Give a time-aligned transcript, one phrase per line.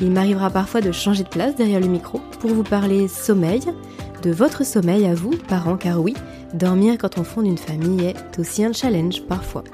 [0.00, 3.62] Il m'arrivera parfois de changer de place derrière le micro pour vous parler sommeil,
[4.22, 6.14] de votre sommeil à vous, parents, car oui,
[6.52, 9.64] dormir quand on fonde une famille est aussi un challenge parfois.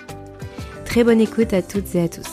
[0.84, 2.28] Très bonne écoute à toutes et à tous.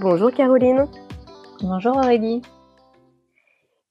[0.00, 0.86] Bonjour Caroline.
[1.62, 2.42] Bonjour Aurélie.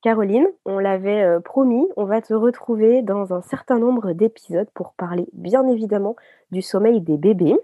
[0.06, 4.94] Caroline, on l'avait euh, promis, on va te retrouver dans un certain nombre d'épisodes pour
[4.94, 6.16] parler bien évidemment
[6.52, 7.58] du sommeil des bébés.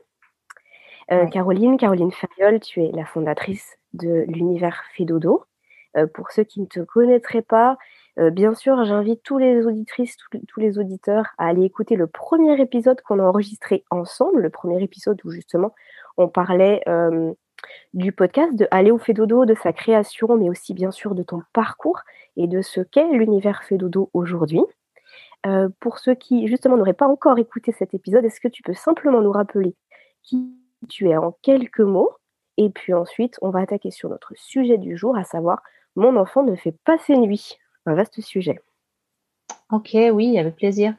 [1.11, 5.44] Euh, Caroline, Caroline Ferriol, tu es la fondatrice de l'univers Fédodo.
[5.95, 7.78] Euh, pour ceux qui ne te connaîtraient pas,
[8.17, 10.17] bien sûr, j'invite tous les auditrices,
[10.48, 14.82] tous les auditeurs à aller écouter le premier épisode qu'on a enregistré ensemble, le premier
[14.82, 15.76] épisode où justement
[16.17, 16.82] on parlait
[17.94, 21.42] du podcast de Aller au Fédodo, de sa création, mais aussi bien sûr de ton
[21.54, 22.02] parcours
[22.38, 24.61] et de ce qu'est l'univers Fédodo aujourd'hui.
[25.45, 28.73] Euh, pour ceux qui justement n'auraient pas encore écouté cet épisode, est-ce que tu peux
[28.73, 29.76] simplement nous rappeler
[30.21, 30.55] qui
[30.88, 32.11] tu es en quelques mots?
[32.58, 35.64] Et puis ensuite, on va attaquer sur notre sujet du jour, à savoir
[35.95, 37.58] Mon enfant ne fait pas ses nuits.
[37.86, 38.60] Un vaste sujet.
[39.72, 40.94] Ok, oui, avec plaisir.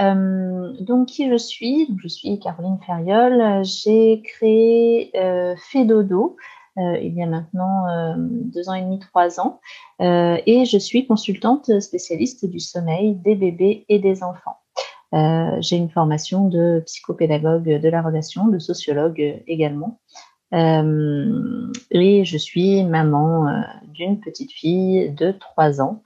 [0.00, 1.88] Euh, donc, qui je suis?
[2.02, 3.64] Je suis Caroline Ferriol.
[3.64, 6.36] J'ai créé euh, Fédodo
[6.78, 9.60] euh, il y a maintenant euh, deux ans et demi, trois ans,
[10.02, 14.58] euh, et je suis consultante spécialiste du sommeil des bébés et des enfants.
[15.60, 19.98] J'ai une formation de psychopédagogue de la relation, de sociologue également.
[20.52, 23.46] et je suis maman
[23.94, 26.02] d'une petite fille de trois ans.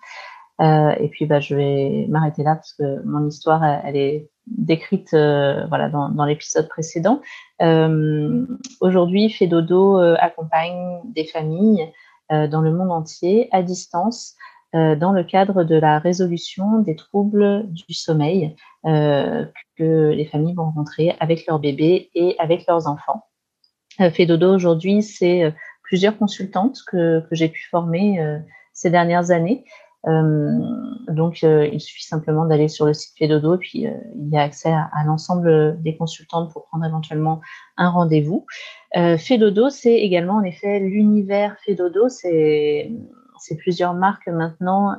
[0.60, 5.66] Et puis, bah, je vais m'arrêter là parce que mon histoire, elle est décrite euh,
[5.66, 7.20] voilà, dans, l'épisode précédent.
[7.62, 8.46] Euh,
[8.80, 11.92] Aujourd'hui, Fedodo euh, accompagne des familles
[12.32, 14.36] euh, dans le monde entier à distance
[14.72, 18.54] dans le cadre de la résolution des troubles du sommeil
[18.84, 23.24] que les familles vont rencontrer avec leurs bébés et avec leurs enfants.
[23.98, 28.20] Fedodo aujourd'hui, c'est plusieurs consultantes que, j'ai pu former
[28.72, 33.86] ces dernières années euh, donc, euh, il suffit simplement d'aller sur le site Fedodo, puis
[33.86, 37.40] euh, il y a accès à, l'ensemble des consultantes pour prendre éventuellement
[37.76, 38.46] un rendez-vous.
[38.94, 42.90] Fedodo, c'est également en effet l'univers Fedodo, c'est
[43.58, 44.98] plusieurs marques maintenant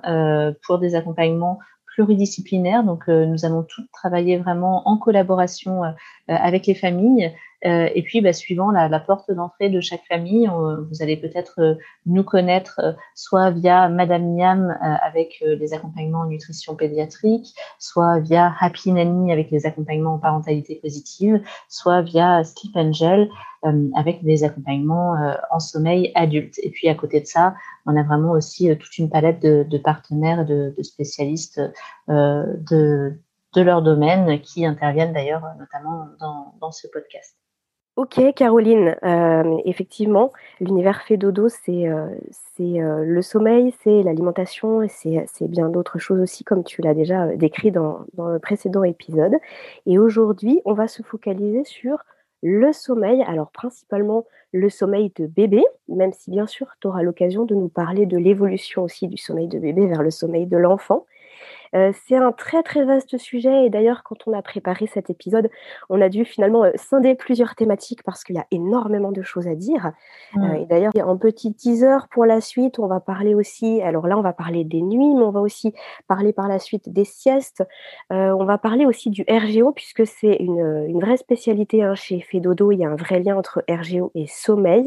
[0.65, 2.85] pour des accompagnements pluridisciplinaires.
[2.85, 5.81] Donc, nous allons toutes travailler vraiment en collaboration
[6.29, 7.33] avec les familles
[7.65, 11.59] euh, et puis, bah, suivant la, la porte d'entrée de chaque famille, vous allez peut-être
[11.59, 18.19] euh, nous connaître euh, soit via Madame Niam avec les accompagnements en nutrition pédiatrique, soit
[18.19, 23.29] via Happy Nanny avec les accompagnements en parentalité positive, soit via Sleep Angel
[23.95, 25.15] avec des accompagnements
[25.51, 26.55] en sommeil adulte.
[26.63, 27.53] Et puis, à côté de ça,
[27.85, 31.61] on a vraiment aussi toute une palette de, de partenaires de, de spécialistes
[32.07, 33.19] de,
[33.53, 37.40] de leur domaine qui interviennent d'ailleurs notamment dans, dans ce podcast.
[38.01, 42.07] Ok, Caroline, euh, effectivement, l'univers fait dodo, c'est euh,
[42.59, 47.27] euh, le sommeil, c'est l'alimentation et c'est bien d'autres choses aussi, comme tu l'as déjà
[47.35, 49.35] décrit dans, dans, le précédent épisode.
[49.85, 51.99] Et aujourd'hui, on va se focaliser sur
[52.41, 57.45] le sommeil, alors principalement le sommeil de bébé, même si bien sûr, tu auras l'occasion
[57.45, 61.05] de nous parler de l'évolution aussi du sommeil de bébé vers le sommeil de l'enfant.
[61.75, 65.49] Euh, c'est un très très vaste sujet et d'ailleurs quand on a préparé cet épisode,
[65.89, 69.47] on a dû finalement euh, scinder plusieurs thématiques parce qu'il y a énormément de choses
[69.47, 69.91] à dire.
[70.33, 70.55] Mmh.
[70.55, 74.21] et d'ailleurs, un petit teaser pour la suite, on va parler aussi, alors là on
[74.21, 75.73] va parler des nuits, mais on va aussi
[76.07, 77.63] parler par la suite des siestes.
[78.09, 82.71] on va parler aussi du RGO puisque c'est une, une, vraie spécialité hein, chez Fedodo,
[82.71, 84.85] il y a un vrai lien entre RGO et sommeil.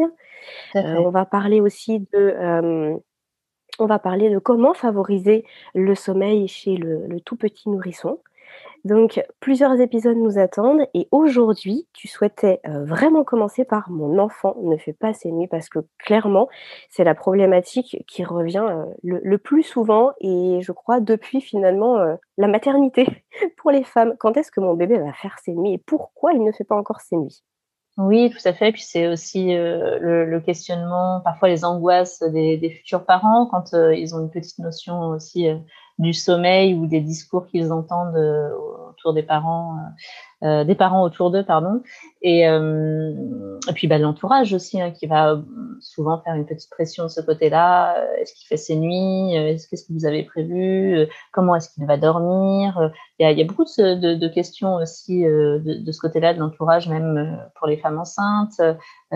[0.75, 3.00] on va parler aussi de
[3.78, 5.44] on va parler de comment favoriser
[5.74, 8.18] le sommeil chez le, tout petit nourrisson.
[8.84, 14.56] Donc, plusieurs épisodes nous attendent et aujourd'hui, tu souhaitais euh, vraiment commencer par mon enfant
[14.60, 16.48] ne fait pas ses nuits parce que clairement,
[16.90, 22.16] c'est la problématique qui revient euh, le, plus souvent et je crois depuis finalement euh,
[22.36, 23.06] la maternité
[23.56, 24.14] pour les femmes.
[24.18, 26.76] Quand est-ce que mon bébé va faire ses nuits et pourquoi il ne fait pas
[26.76, 27.42] encore ses nuits?
[27.96, 28.73] Oui, tout à fait.
[28.73, 34.14] Puis c'est aussi euh, le, questionnement, parfois les angoisses des, futurs parents quand euh, ils
[34.14, 35.56] ont une petite notion aussi euh,
[35.99, 38.19] du sommeil ou des discours qu'ils entendent
[39.04, 39.76] autour des parents
[40.44, 41.80] euh, des parents autour d'eux, pardon,
[42.20, 43.14] et, euh,
[43.74, 45.40] puis bah, l'entourage aussi hein, qui va
[45.80, 47.96] souvent faire une petite pression de ce côté-là.
[47.96, 49.34] Euh, est-ce qu'il fait ses nuits?
[49.34, 51.06] Est-ce qu'est-ce que vous avez prévu?
[51.32, 52.90] Comment est-ce qu'il va dormir?
[53.18, 57.66] Il y, a, beaucoup de, questions aussi de, de, ce côté-là de l'entourage, même pour
[57.66, 58.60] les femmes enceintes.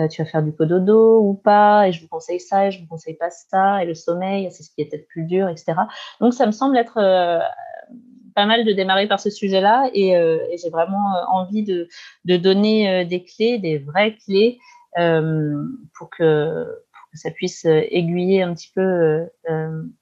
[0.09, 1.87] tu vas faire du cododo ou pas?
[1.87, 3.83] Et je vous conseille ça et je vous conseille pas ça.
[3.83, 5.73] Et le sommeil, c'est ce qui est peut-être plus dur, etc.
[6.21, 6.97] Donc ça me semble être
[8.39, 11.89] pas mal de démarrer par ce sujet-là et, euh, j'ai vraiment euh, envie de,
[12.23, 14.59] donner euh, des clés, des vraies clés
[14.95, 16.65] pour que,
[17.15, 19.27] ça puisse aiguiller un petit peu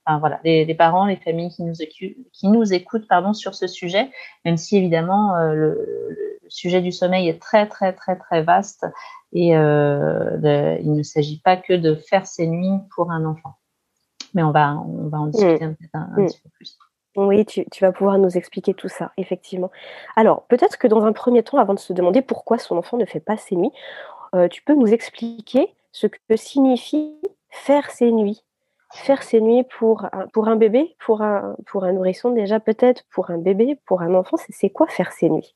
[0.05, 4.11] enfin, voilà, les, parents, les familles qui nous, qui nous écoutent pardon, sur ce sujet,
[4.45, 8.85] même si évidemment le, sujet du sommeil est très très très très vaste
[9.31, 13.55] et il ne s'agit pas que de faire ses nuits pour un enfant.
[14.33, 15.75] Mais on va, on va en discuter mmh.
[15.93, 16.77] un, un petit peu plus.
[17.17, 19.71] Oui, tu, vas pouvoir nous expliquer tout ça, effectivement.
[20.15, 23.05] Alors, peut-être que dans un premier temps, avant de se demander pourquoi son enfant ne
[23.05, 23.71] fait pas ses nuits,
[24.35, 27.19] euh, tu peux nous expliquer ce que signifie
[27.49, 28.43] faire ses nuits.
[28.93, 34.03] Faire ses nuits pour un, bébé, pour un, nourrisson déjà, peut-être pour un bébé, pour
[34.03, 35.55] un enfant, c'est quoi faire ses nuits?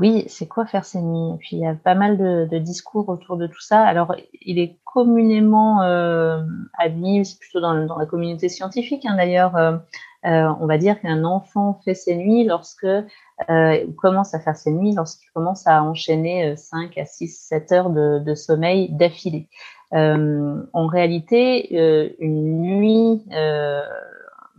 [0.00, 1.36] Oui, c'est quoi faire ses nuits?
[1.40, 3.82] Puis il y a pas mal de, discours autour de tout ça.
[3.82, 6.42] Alors, il est communément euh,
[6.78, 9.76] admis, c'est plutôt dans, la communauté scientifique hein, d'ailleurs, euh,
[10.24, 14.94] on va dire qu'un enfant fait ses nuits lorsque euh, commence à faire ses nuits
[14.94, 19.48] lorsqu'il commence à enchaîner 5 à 6, 7 heures de, sommeil d'affilée.
[19.92, 21.74] Euh, en réalité,
[22.18, 23.24] une nuit,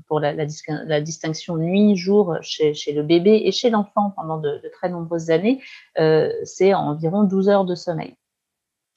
[0.07, 0.45] pour la,
[1.01, 5.61] distinction nuit-jour chez, le bébé et chez l'enfant pendant de, de, très nombreuses années,
[6.43, 8.15] c'est environ 12 heures de sommeil.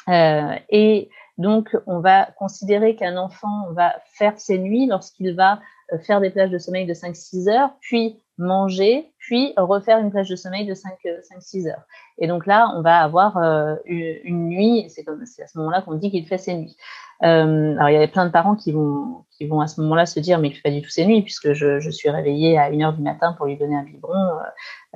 [0.08, 5.56] et donc, on va considérer qu'un enfant va faire ses nuits lorsqu'il va euh,
[6.02, 10.36] faire des plages de sommeil de 5-6 heures, puis manger, puis refaire une plage de
[10.36, 11.82] sommeil de 5-6 heures.
[12.18, 16.10] Et donc là, on va avoir euh, une, nuit, c'est à ce moment-là qu'on dit
[16.10, 16.76] qu'il fait ses nuits.
[17.22, 20.04] Euh, alors il y a plein de parents qui vont, qui vont à ce moment-là
[20.04, 22.58] se dire mais il fait pas du tout ses nuits puisque je, je suis réveillée
[22.58, 24.38] à 1 heure du matin pour lui donner un biberon,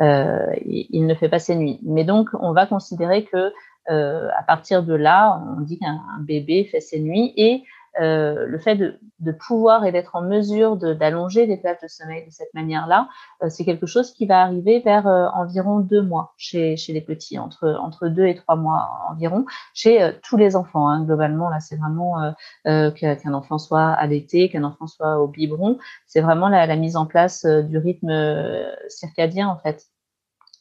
[0.00, 1.79] euh, il, ne fait pas ses nuits.
[1.85, 3.52] Mais donc on va considérer que
[3.90, 7.62] à partir de là, on dit qu'un bébé fait ses nuits et
[8.00, 8.99] euh, le fait de,
[9.32, 13.08] pouvoir et d'être en mesure d'allonger les plages de sommeil de cette manière-là,
[13.43, 17.38] euh, c'est quelque chose qui va arriver vers euh, environ deux mois chez, les petits,
[17.38, 19.44] entre, deux et trois mois environ,
[19.75, 20.88] chez tous les enfants.
[20.88, 21.05] Hein.
[21.05, 22.32] Globalement, là, c'est vraiment
[22.64, 25.78] qu'un enfant soit allaité, qu'un enfant soit au biberon.
[26.07, 28.12] C'est vraiment la, mise en place du rythme
[28.88, 29.87] circadien, en fait,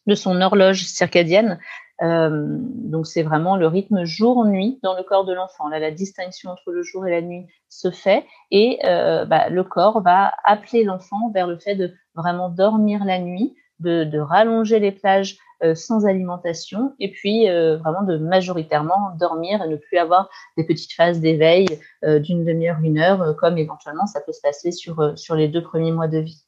[0.07, 1.60] de son horloge circadienne
[2.01, 5.67] euh, donc c'est vraiment le rythme jour-nuit dans le corps de l'enfant.
[5.67, 9.63] Là, la distinction entre le jour et la nuit se fait et euh, bah, le
[9.63, 14.79] corps va appeler l'enfant vers le fait de vraiment dormir la nuit, de, de rallonger
[14.79, 19.97] les plages euh, sans alimentation et puis euh, vraiment de majoritairement dormir et ne plus
[19.97, 21.65] avoir des petites phases d'éveil
[22.05, 25.63] euh, d'une demi-heure, une heure, comme éventuellement ça peut se passer sur, sur les deux
[25.63, 26.43] premiers mois de vie.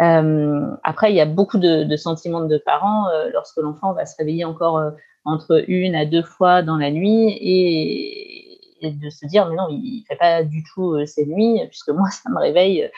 [0.00, 4.16] Euh, après, il y a beaucoup de, sentiments de parents euh, lorsque l'enfant va se
[4.16, 4.90] réveiller encore euh,
[5.24, 8.48] entre une à deux fois dans la nuit et,
[8.82, 12.28] de se dire mais non, il fait pas du tout ses nuits puisque moi ça
[12.30, 12.90] me réveille.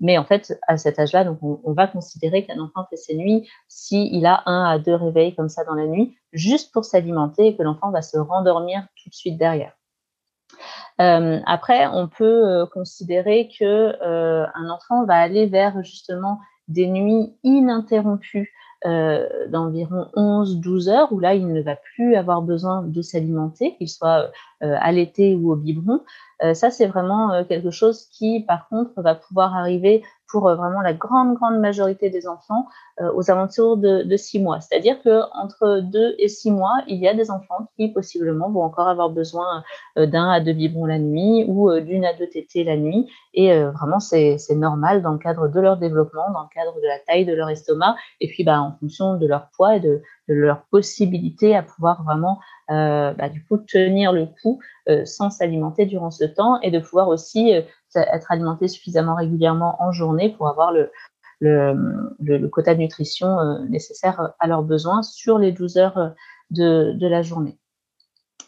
[0.00, 3.14] mais en fait, à cet âge-là, donc on, on, va considérer qu'un enfant fait ses
[3.14, 7.48] nuits s'il a un à deux réveils comme ça dans la nuit, juste pour s'alimenter
[7.48, 9.76] et que l'enfant va se rendormir tout de suite derrière.
[11.00, 16.86] Euh, après, on peut euh, considérer que euh, un enfant va aller vers justement des
[16.86, 18.52] nuits ininterrompues
[19.48, 24.30] d'environ 11-12 heures, où là, il ne va plus avoir besoin de s'alimenter, qu'il soit
[24.62, 26.02] euh, allaité ou au biberon.
[26.52, 31.34] Ça, c'est vraiment quelque chose qui, par contre, va pouvoir arriver pour vraiment la grande,
[31.34, 32.66] grande majorité des enfants
[33.14, 34.60] aux alentours de, de six mois.
[34.60, 38.62] C'est-à-dire que entre deux et six mois, il y a des enfants qui possiblement vont
[38.62, 39.62] encore avoir besoin
[39.96, 43.08] d'un à deux biberons la nuit ou d'une à deux tétées la nuit.
[43.34, 46.98] Et vraiment, c'est normal dans le cadre de leur développement, dans le cadre de la
[47.06, 50.62] taille de leur estomac, et puis bah, en fonction de leur poids et de, leur
[50.72, 52.40] possibilité à pouvoir vraiment
[52.70, 56.80] euh, bah, du coup tenir le coup euh, sans s'alimenter durant ce temps et de
[56.80, 57.54] pouvoir aussi
[57.96, 60.90] euh, être alimenté suffisamment régulièrement en journée pour avoir le,
[61.40, 61.74] le,
[62.20, 66.14] le, quota de nutrition euh, nécessaire à leurs besoins sur les 12 heures
[66.50, 67.58] de, de la journée.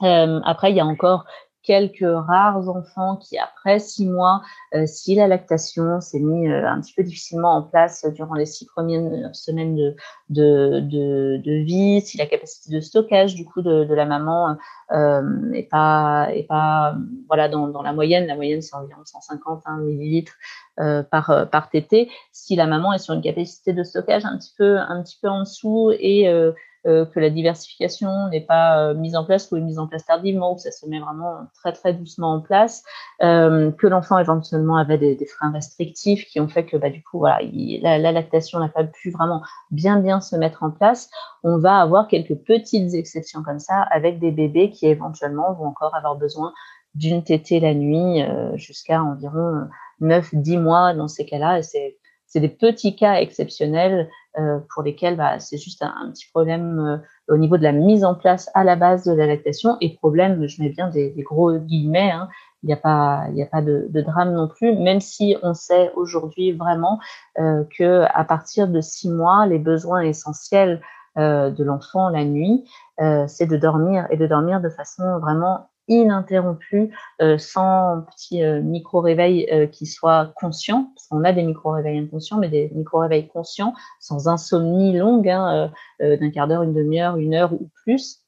[0.00, 1.25] après, il y a encore
[1.62, 4.43] quelques rares enfants qui, après six mois,
[4.75, 8.47] euh, si la lactation s'est mise euh, un petit peu difficilement en place durant les
[8.47, 9.95] six premières semaines de,
[10.31, 14.57] de, de, vie, si la capacité de stockage du coup de, la maman
[14.93, 16.97] euh, est pas est pas
[17.27, 20.37] voilà dans, dans la moyenne, la moyenne c'est environ 150 hein, millilitres
[20.81, 22.11] euh, par par tété.
[22.33, 25.29] Si la maman est sur une capacité de stockage un petit peu un petit peu
[25.29, 26.53] en dessous et euh, euh,
[26.88, 30.54] que la diversification n'est pas euh, mise en place ou est mise en place tardivement,
[30.54, 32.83] ou ça se met vraiment très très doucement en place,
[33.23, 37.18] euh, que l'enfant éventuellement avait des, freins restrictifs qui ont fait que bah, du coup
[37.18, 37.40] voilà,
[37.83, 41.11] la, la, lactation n'a pas pu vraiment bien bien se mettre en place.
[41.42, 45.95] On va avoir quelques petites exceptions comme ça avec des bébés qui éventuellement vont encore
[45.95, 46.52] avoir besoin
[46.95, 49.68] d'une tétée la nuit jusqu'à environ
[50.00, 51.61] 9-10 mois dans ces cas-là.
[51.62, 54.27] C'est des petits cas exceptionnels euh,
[54.73, 58.14] pour lesquels bah, c'est juste un, petit problème euh, au niveau de la mise en
[58.14, 62.11] place à la base de la lactation et problème, je mets bien des, gros guillemets,
[62.11, 62.28] hein,
[62.62, 66.52] il n'y a pas, a pas de, drame non plus, même si on sait aujourd'hui
[66.52, 66.99] vraiment
[67.38, 70.80] euh, que à partir de six mois, les besoins essentiels
[71.18, 72.64] euh, de l'enfant la nuit,
[73.00, 78.61] euh, c'est de dormir et de dormir de façon vraiment ininterrompu, euh, sans petit euh,
[78.61, 83.75] micro-réveil euh, qui soit conscient, parce qu'on a des micro-réveils inconscients, mais des micro-réveils conscients,
[84.00, 88.21] sans insomnie longue, hein, d'un quart d'heure, une demi-heure, une heure ou plus.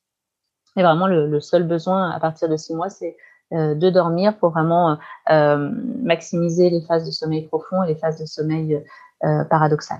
[0.77, 3.17] Et vraiment, le, le, seul besoin à partir de six mois, c'est
[3.53, 4.97] de dormir pour vraiment
[5.29, 8.81] maximiser les phases de sommeil profond et les phases de sommeil
[9.21, 9.99] paradoxal.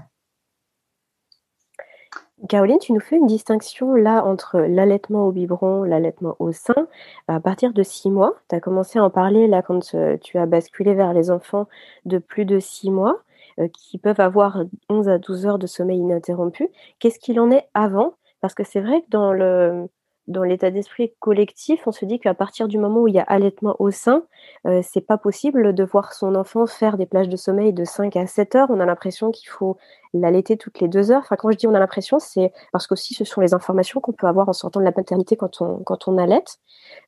[2.49, 6.89] Caroline, tu nous fais une distinction là entre l'allaitement au biberon, l'allaitement au sein.
[7.29, 10.39] À partir de six mois, tu as commencé à en parler là quand euh, tu
[10.39, 11.69] as basculé vers les enfants
[12.07, 13.23] de plus de six mois
[13.59, 16.69] euh, qui peuvent avoir 11 à 12 heures de sommeil ininterrompu.
[16.99, 18.15] Qu'est-ce qu'il en est avant?
[18.41, 19.89] Parce que c'est vrai que dans le,
[20.27, 23.25] dans l'état d'esprit collectif, on se dit qu'à partir du moment où il y a
[23.25, 24.25] allaitement au sein,
[24.67, 28.17] euh, c'est pas possible de voir son enfant faire des plages de sommeil de 5
[28.17, 28.71] à 7 heures.
[28.71, 29.77] On a l'impression qu'il faut
[30.15, 31.23] l'allaiter toutes les deux heures.
[31.23, 34.13] Enfin, quand je dis on a l'impression, c'est parce qu'aussi ce sont les informations qu'on
[34.13, 36.59] peut avoir en sortant de la maternité quand on, quand on allaite.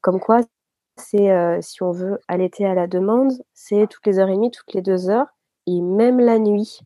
[0.00, 0.40] Comme quoi,
[0.96, 4.50] c'est euh, si on veut allaiter à la demande, c'est toutes les heures et demie,
[4.50, 5.28] toutes les deux heures,
[5.66, 6.80] et même la nuit.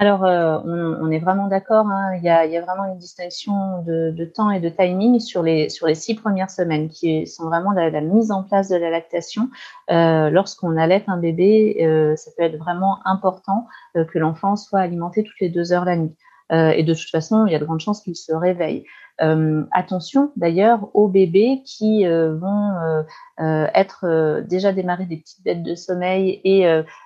[0.00, 1.86] Alors, euh, on, est vraiment d'accord.
[1.86, 2.14] Hein.
[2.16, 5.94] Il, y a, vraiment une distinction de, temps et de timing sur les, sur les
[5.94, 9.50] six premières semaines, qui sont vraiment la, la mise en place de la lactation.
[9.90, 15.22] Euh, Lorsqu'on allait un bébé, euh, ça peut être vraiment important que l'enfant soit alimenté
[15.22, 16.16] toutes les deux heures la nuit.
[16.52, 18.84] Euh, et de toute façon, il y a de grandes chances qu'il se réveille.
[19.22, 23.04] Euh, attention d'ailleurs aux bébés qui euh, vont
[23.38, 26.62] euh, être déjà démarrer des petites bêtes de sommeil et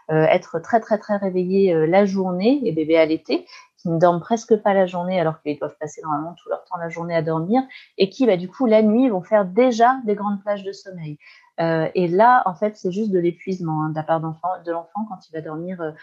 [0.08, 3.46] être très très très réveillés la journée, les bébés allaités
[3.78, 6.76] qui ne dorment presque pas la journée alors qu'ils doivent passer normalement tout leur temps
[6.78, 7.62] la journée à dormir
[7.98, 11.18] et qui bah, du coup la nuit vont faire déjà des grandes plages de sommeil.
[11.60, 15.06] Euh, et là, en fait, c'est juste de l'épuisement hein, de la part de l'enfant
[15.08, 15.94] quand il va dormir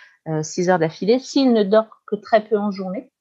[0.41, 1.19] 6 heures d'affilée.
[1.19, 3.11] S'il ne dort que très peu en journée,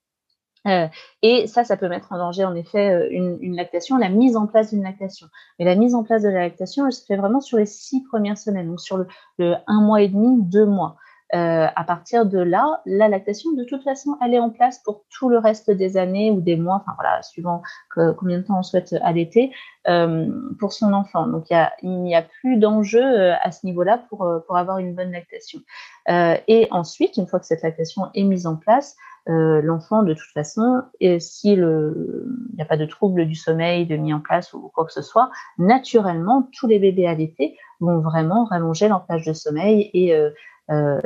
[0.67, 0.89] euh,
[1.23, 4.47] et ça, ça peut mettre en danger en effet euh, une, lactation, la mise en
[4.47, 5.27] place d'une lactation.
[5.59, 8.03] Mais la mise en place de la lactation, elle se fait vraiment sur les six
[8.05, 8.99] premières semaines, donc sur
[9.39, 10.97] le un mois et demi, deux mois.
[11.35, 15.05] Euh, à partir de là, la lactation, de toute façon, elle est en place pour
[15.11, 17.63] tout le reste des années ou des mois, enfin voilà, suivant
[17.95, 19.53] combien de temps on souhaite allaiter,
[19.89, 21.27] euh, pour son enfant.
[21.27, 24.95] Donc il, n'y a plus d'enjeu euh, à ce niveau-là pour, euh, pour avoir une
[24.95, 25.61] bonne lactation.
[26.09, 28.97] Euh, et ensuite, une fois que cette lactation est mise en place,
[29.29, 32.25] euh, l'enfant, de toute façon, et si il
[32.57, 35.03] n'y a pas de trouble du sommeil de mis en place ou quoi que ce
[35.03, 40.15] soit, naturellement, tous les bébés allaités vont vraiment rallonger leur plage de sommeil et,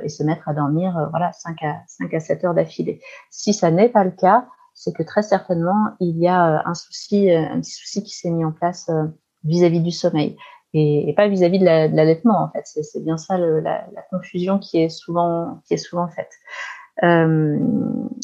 [0.02, 3.00] et se mettre à dormir euh, voilà 5 à 5 à 7 heures d'affilée.
[3.30, 6.75] Si ça n'est pas le cas, c'est que très certainement il y a euh, un
[6.75, 8.90] souci, un petit souci qui s'est mis en place
[9.44, 10.37] vis-à-vis -vis du sommeil
[10.75, 12.64] et, pas vis-à-vis -vis de l'allaitement en fait.
[12.66, 16.33] C'est bien ça la, confusion qui est souvent qui est souvent faite.
[17.02, 17.59] Euh,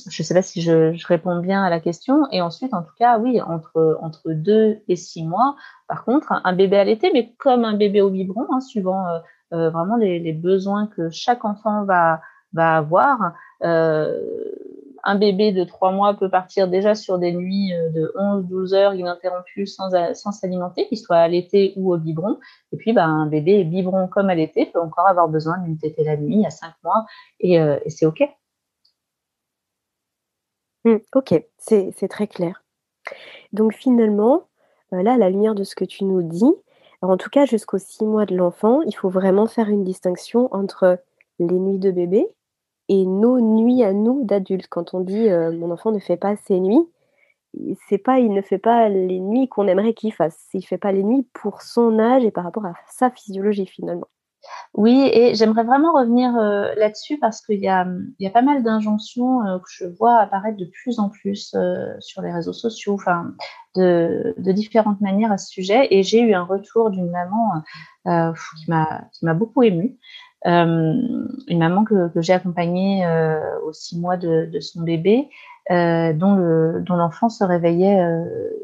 [0.09, 2.27] je ne sais pas si je, réponds bien à la question.
[2.31, 5.57] Et ensuite, en tout cas, oui, entre entre deux et six mois.
[5.89, 9.19] Par contre, un bébé allaité, mais comme un bébé au biberon, hein, suivant euh,
[9.53, 12.21] euh, vraiment les, besoins que chaque enfant va
[12.57, 13.35] avoir.
[15.03, 19.67] un bébé de trois mois peut partir déjà sur des nuits de 11-12 heures ininterrompues
[19.67, 22.39] sans, sans s'alimenter, qu'il soit allaité ou au biberon.
[22.73, 26.17] Et puis, bah, un bébé biberon comme allaité peut encore avoir besoin d'une tétée la
[26.17, 27.07] nuit à 5 mois
[27.41, 28.23] et, et c'est OK.
[30.85, 32.63] Mmh, ok, c'est très clair.
[33.53, 34.45] Donc finalement,
[34.93, 36.53] euh, là, à la lumière de ce que tu nous dis,
[37.03, 40.99] en tout cas jusqu'aux six mois de l'enfant, il faut vraiment faire une distinction entre
[41.39, 42.29] les nuits de bébé
[42.89, 44.69] et nos nuits à nous d'adultes.
[44.69, 46.89] Quand on dit euh, mon enfant ne fait pas ses nuits,
[47.89, 50.49] c'est pas il ne fait pas les nuits qu'on aimerait qu'il fasse.
[50.55, 54.09] Il fait pas les nuits pour son âge et par rapport à sa physiologie finalement.
[54.75, 57.87] Oui, et j'aimerais vraiment revenir euh, là-dessus parce qu'il y a,
[58.33, 62.33] pas mal d'injonctions euh, que je vois apparaître de plus en plus euh, sur les
[62.33, 62.99] réseaux sociaux,
[63.77, 65.89] de, de, différentes manières à ce sujet.
[65.91, 67.63] Et j'ai eu un retour d'une maman
[68.05, 69.99] qui m'a beaucoup émue.
[70.45, 73.07] Une maman que, que j'ai accompagnée
[73.65, 75.29] aux six mois de, de son bébé,
[75.69, 77.99] dont le dont l'enfant se réveillait,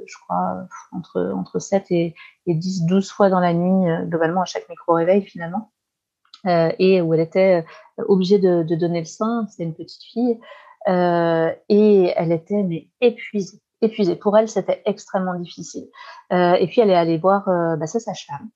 [0.06, 2.14] je crois, entre, entre 7 et,
[2.46, 5.70] et 10, 12 fois dans la nuit, globalement à chaque micro-réveil finalement.
[6.46, 7.64] Euh, et où elle était
[7.98, 9.46] euh, obligée de, de donner le sein.
[9.48, 10.38] C'est une petite fille.
[10.88, 14.16] Euh, et elle était mais épuisée épuisée.
[14.16, 15.88] Pour elle, c'était extrêmement difficile.
[16.32, 18.48] Euh, et puis, elle est allée voir euh, bah, sa sage-femme.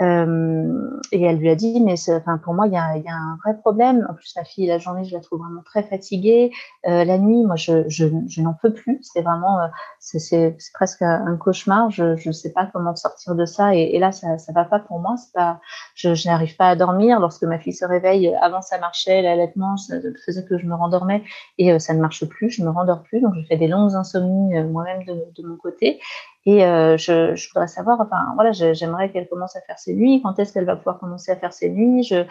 [0.00, 3.14] Euh, et elle lui a dit, mais enfin, pour moi, il y a, y a,
[3.14, 4.06] un vrai problème.
[4.08, 6.52] En plus, la fille, la journée, je la trouve vraiment très fatiguée.
[6.86, 9.00] Euh, la nuit, moi, je, je, je n'en peux plus.
[9.02, 9.66] C'est vraiment, euh,
[9.98, 11.90] c'est presque un cauchemar.
[11.90, 13.74] Je ne sais pas comment sortir de ça.
[13.74, 15.16] Et, là, ça ne va pas pour moi.
[15.34, 15.60] Pas,
[15.94, 17.20] je, je n'arrive pas à dormir.
[17.20, 19.76] Lorsque ma fille se réveille, avant ça marchait, l'allaitement,
[20.24, 21.22] faisait que je me rendormais.
[21.58, 22.50] Et euh, ça ne marche plus.
[22.50, 23.20] Je me rendors plus.
[23.20, 26.00] Donc, je fais des longues insomnies euh, moi-même de, de mon côté.
[26.46, 30.22] Et euh, je, je, voudrais savoir, enfin voilà, j'aimerais qu'elle commence à faire ses nuits.
[30.22, 32.02] Quand est-ce qu'elle va pouvoir commencer à faire ses nuits?
[32.02, 32.24] Je, euh,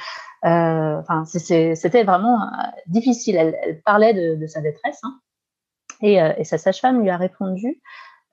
[1.00, 2.48] enfin, c'était vraiment euh,
[2.88, 3.36] difficile.
[3.36, 5.20] Elle, elle parlait de, de, sa détresse, hein.
[6.02, 7.82] et, euh, et, sa sage-femme lui a répondu.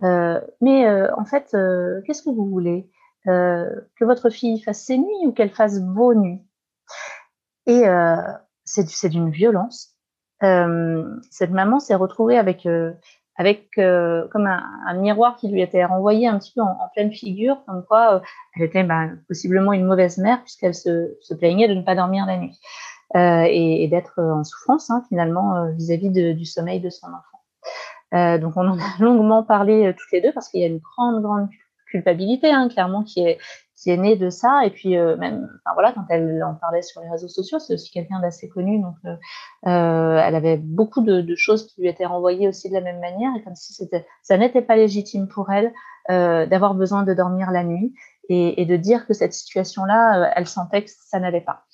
[0.03, 1.55] Euh, mais euh, en fait,
[2.07, 2.91] qu'est-ce que vous voulez?
[3.25, 6.41] Que votre fille fasse ses nuits ou qu'elle fasse vos nuits?
[7.67, 7.83] Et
[8.65, 9.97] c'est d'une violence.
[10.41, 12.69] cette maman s'est retrouvée avec
[13.39, 17.13] avec euh, comme un, un, miroir qui lui était renvoyé un petit peu en, pleine
[17.13, 18.21] figure, comme quoi euh,
[18.55, 22.25] elle était bah, possiblement une mauvaise mère puisqu'elle se, se, plaignait de ne pas dormir
[22.27, 22.59] la nuit
[23.15, 27.09] euh, et, et d'être en souffrance hein, finalement euh, vis-à-vis -vis du sommeil de son
[27.09, 28.39] enfant.
[28.39, 31.23] donc on en a longuement parlé toutes les deux parce qu'il y a une grande
[31.23, 31.49] grande
[31.91, 33.39] culpabilité hein, clairement qui est
[33.77, 34.65] qui est née de ça.
[34.65, 37.75] Et puis euh, même, enfin voilà, quand elle en parlait sur les réseaux sociaux, c'est
[37.75, 39.17] aussi quelqu'un d'assez connu, donc euh,
[39.67, 43.31] euh, elle avait beaucoup de, choses qui lui étaient renvoyées aussi de la même manière,
[43.37, 45.73] et comme si c'était, ça n'était pas légitime pour elle
[46.09, 47.93] d'avoir besoin de dormir la nuit
[48.29, 51.65] et, de dire que cette situation-là, elle sentait que ça n'allait pas.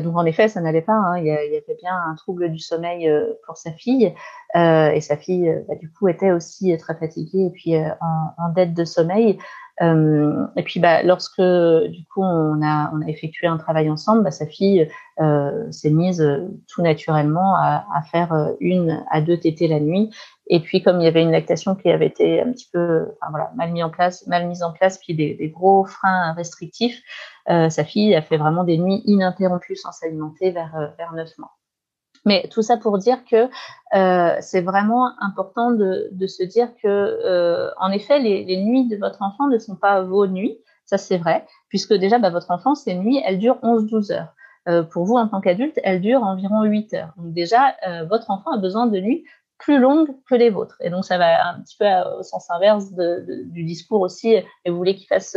[0.00, 0.92] Donc en effet, ça n'allait pas.
[0.92, 1.18] Hein.
[1.18, 3.08] Il, y avait bien un trouble du sommeil
[3.46, 4.12] pour sa fille,
[4.56, 8.84] et sa fille, bah, du coup, était aussi très fatiguée et puis en, dette de
[8.84, 9.38] sommeil.
[9.82, 14.24] Euh, et puis, bah, lorsque du coup on a, on a effectué un travail ensemble,
[14.24, 14.88] bah, sa fille
[15.20, 19.80] euh, s'est mise euh, tout naturellement à, à, faire euh, une à deux tétées la
[19.80, 20.10] nuit.
[20.48, 23.30] Et puis, comme il y avait une lactation qui avait été un petit peu, enfin,
[23.30, 27.00] voilà, mal mis en place, mal mise en place, puis des, des gros freins restrictifs,
[27.46, 31.59] sa fille a fait vraiment des nuits ininterrompues sans s'alimenter vers vers neuf mois.
[32.26, 33.48] Mais tout ça pour dire que
[33.94, 39.22] euh, c'est vraiment important de, se dire que, euh, en effet, les, nuits de votre
[39.22, 42.94] enfant ne sont pas vos nuits, ça c'est vrai, puisque déjà, bah, votre enfant, ses
[42.94, 44.34] nuits, elles durent 11-12 heures.
[44.68, 47.12] Euh, pour vous, en tant qu'adulte, elles durent environ 8 heures.
[47.16, 47.74] Donc déjà,
[48.08, 49.24] votre enfant a besoin de nuits
[49.58, 50.76] plus longues que les vôtres.
[50.80, 51.86] Et donc, ça va un petit peu
[52.18, 54.32] au sens inverse du discours aussi.
[54.32, 55.36] Et vous voulez qu'il fasse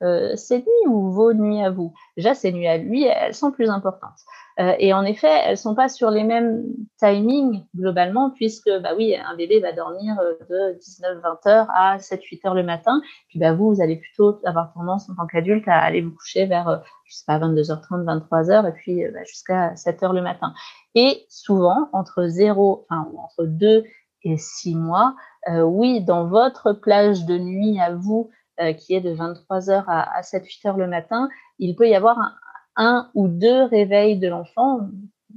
[0.00, 3.68] ses nuits ou vos nuits à vous Déjà, ces nuits à lui, elles sont plus
[3.68, 4.18] importantes.
[4.60, 6.64] Euh, et en effet, elles sont pas sur les mêmes
[6.98, 12.46] timings globalement, puisque bah oui, un bébé va dormir euh, de 19-20 heures à 7-8
[12.46, 13.00] heures le matin.
[13.28, 16.46] Puis bah vous, vous allez plutôt avoir tendance en tant qu'adulte à aller vous coucher
[16.46, 20.52] vers, euh, je sais pas, 22h30, 23h, et puis bah, jusqu'à 7 heures le matin.
[20.94, 23.84] Et souvent, entre 0, enfin entre 2
[24.24, 25.16] et 6 mois,
[25.48, 28.30] oui, dans votre plage de nuit à vous,
[28.78, 32.32] qui est de 23h à, à 7-8 heures le matin, il peut y avoir un,
[32.76, 34.88] un ou deux réveils de l'enfant,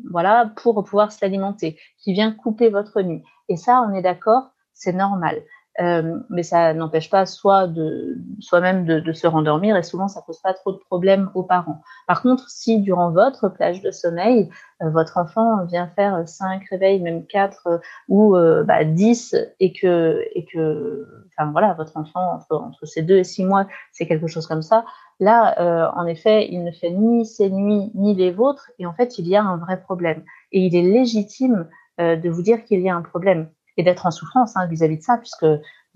[0.09, 3.23] voilà, pour pouvoir s'alimenter, qui vient couper votre nuit.
[3.49, 5.41] Et ça, on est d'accord, c'est normal.
[5.81, 10.21] Euh, mais ça n'empêche pas soit de soi-même de, de, se rendormir et souvent ça
[10.21, 11.81] pose pas trop de problèmes aux parents.
[12.07, 14.49] Par contre, si durant votre plage de sommeil,
[14.81, 20.23] euh, votre enfant vient faire cinq réveils, même quatre euh, ou bah, 10 et que
[20.33, 21.05] et que
[21.37, 24.61] enfin voilà, votre enfant entre, entre ces deux et six mois, c'est quelque chose comme
[24.61, 24.85] ça.
[25.19, 29.17] Là, en effet, il ne fait ni ses nuits ni les vôtres et en fait,
[29.17, 31.67] il y a un vrai problème et il est légitime
[31.99, 35.03] de vous dire qu'il y a un problème et d'être en souffrance hein, vis-à-vis de
[35.03, 35.45] ça, puisque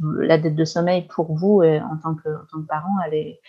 [0.01, 2.29] la dette de sommeil pour vous euh, en tant que,
[2.67, 3.39] parent, elle est,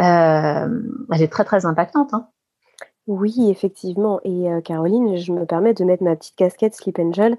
[0.00, 2.14] euh, elle est très très impactante.
[2.14, 2.28] Hein.
[3.06, 4.20] Oui, effectivement.
[4.24, 7.36] Et euh, Caroline, je me permets de mettre ma petite casquette Sleep Angel.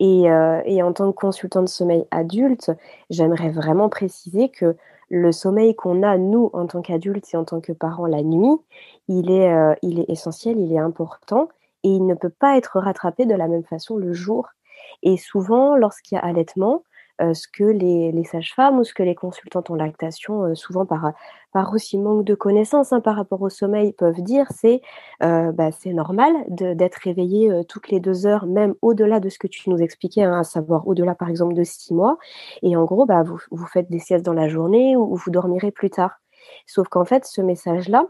[0.00, 2.72] Et, en tant que consultant de sommeil adulte,
[3.10, 4.76] j'aimerais vraiment préciser que
[5.08, 8.58] le sommeil qu'on a, nous, en tant qu'adultes et en tant que parents, la nuit,
[9.06, 11.48] il est, il est essentiel, il est important
[11.84, 14.48] et il ne peut pas être rattrapé de la même façon le jour.
[15.04, 16.82] Et souvent, lorsqu'il y a allaitement,
[17.20, 21.12] euh, ce que les, sages-femmes ou ce que les consultantes en lactation, euh, souvent par,
[21.72, 24.80] aussi manque de connaissances hein, par rapport au sommeil, peuvent dire, c'est
[25.22, 29.46] euh, bah, c'est normal d'être réveillé toutes les deux heures, même au-delà de ce que
[29.46, 32.18] tu nous expliquais, hein, à savoir au-delà par exemple de six mois.
[32.62, 35.70] Et en gros, bah, vous, vous faites des siestes dans la journée ou vous dormirez
[35.70, 36.18] plus tard.
[36.66, 38.06] Sauf qu'en fait, ce message-là,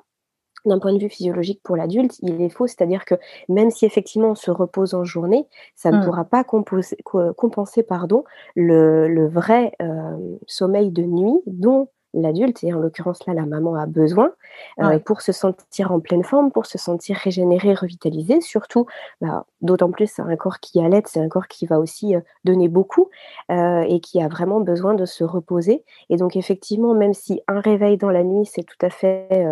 [0.64, 2.66] d'un point de vue physiologique pour l'adulte, il est faux.
[2.66, 3.14] C'est-à-dire que
[3.48, 6.04] même si effectivement on se repose en journée, ça ne mmh.
[6.04, 8.24] pourra pas compenser pardon,
[8.54, 13.74] le, le vrai euh, sommeil de nuit dont l'adulte, et en l'occurrence là la maman
[13.74, 14.32] a besoin,
[14.80, 18.40] euh, pour se sentir en pleine forme, pour se sentir régénéré, revitalisé.
[18.40, 18.86] Surtout,
[19.20, 22.20] bah, d'autant plus c'est un corps qui allait, c'est un corps qui va aussi euh,
[22.44, 23.10] donner beaucoup
[23.50, 25.84] euh, et qui a vraiment besoin de se reposer.
[26.08, 29.46] Et donc effectivement, même si un réveil dans la nuit c'est tout à fait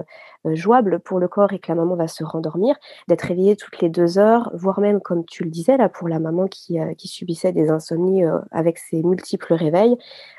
[0.52, 2.76] jouable pour le corps et que la maman va se rendormir,
[3.08, 6.18] d'être réveillée toutes les deux heures, voire même comme tu le disais là pour la
[6.18, 9.96] maman qui, qui subissait des insomnies avec ses multiples réveils,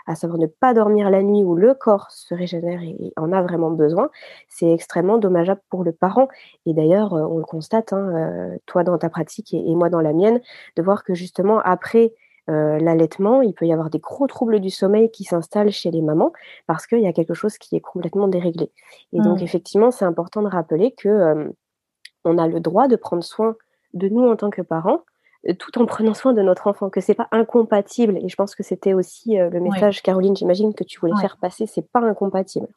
[0.08, 3.42] à savoir ne pas dormir la nuit où le corps se régénère et en a
[3.42, 4.10] vraiment besoin,
[4.50, 6.28] c'est extrêmement dommageable pour le parent.
[6.66, 10.02] Et d'ailleurs, euh, on le constate, hein, euh, toi dans ta pratique et, moi dans
[10.02, 10.42] la mienne,
[10.76, 12.14] de voir que justement après
[12.50, 16.02] euh, l'allaitement, il peut y avoir des gros troubles du sommeil qui s'installent chez les
[16.02, 16.34] mamans
[16.68, 18.72] parce qu'il y a quelque chose qui est complètement déréglé.
[19.14, 19.44] Et donc mmh.
[19.44, 21.54] effectivement, c'est important de rappeler que
[22.26, 23.56] on a le droit de prendre soin
[23.94, 25.02] de nous en tant que parents,
[25.60, 28.18] tout en prenant soin de notre enfant, que c'est pas incompatible.
[28.18, 31.38] Et je pense que c'était aussi euh, le message, Caroline, j'imagine que tu voulais faire
[31.38, 32.68] passer, c'est pas incompatible.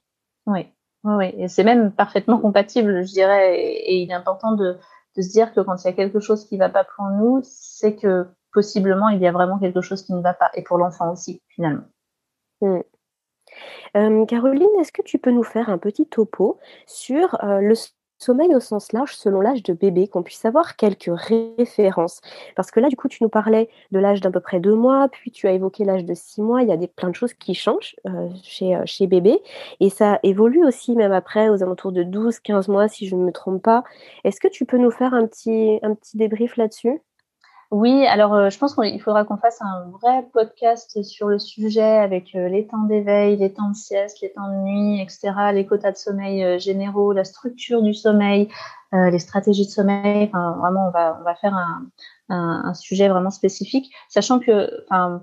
[0.47, 0.67] Oui,
[1.05, 3.61] oui, et c'est même parfaitement compatible, je dirais.
[3.61, 4.77] Et, il est important de,
[5.17, 7.41] de, se dire que quand il y a quelque chose qui va pas pour nous,
[7.45, 8.27] c'est que
[8.57, 11.43] possiblement il y a vraiment quelque chose qui ne va pas, et pour l'enfant aussi,
[11.51, 11.85] finalement.
[12.63, 12.81] Hmm.
[13.99, 17.75] Euh, Caroline, est-ce que tu peux nous faire un petit topo sur euh, le
[18.19, 22.23] Sommeil au sens large selon l'âge de bébé, qu'on puisse avoir quelques références?
[22.55, 25.07] Parce que là, du coup, tu nous parlais de l'âge d'à peu près deux mois,
[25.11, 26.63] puis tu as évoqué l'âge de six mois.
[26.63, 29.39] Il y a des, plein de choses qui changent euh, chez, chez bébé.
[29.81, 33.23] Et ça évolue aussi, même après, aux alentours de 12, 15 mois, si je ne
[33.23, 33.85] me trompe pas.
[34.25, 35.79] Est-ce que tu peux nous faire un petit
[36.15, 37.03] débrief là-dessus?
[37.73, 41.83] Oui, alors euh, je pense qu'il faudra qu'on fasse un vrai podcast sur le sujet
[41.83, 45.67] avec euh, les temps d'éveil, les temps de sieste, les temps de nuit, etc., les
[45.67, 48.49] quotas de sommeil euh, généraux, la structure du sommeil,
[48.93, 50.31] les stratégies de sommeil.
[50.33, 51.87] Enfin, vraiment, on va, on va faire un,
[52.31, 54.71] un, sujet vraiment spécifique, sachant que,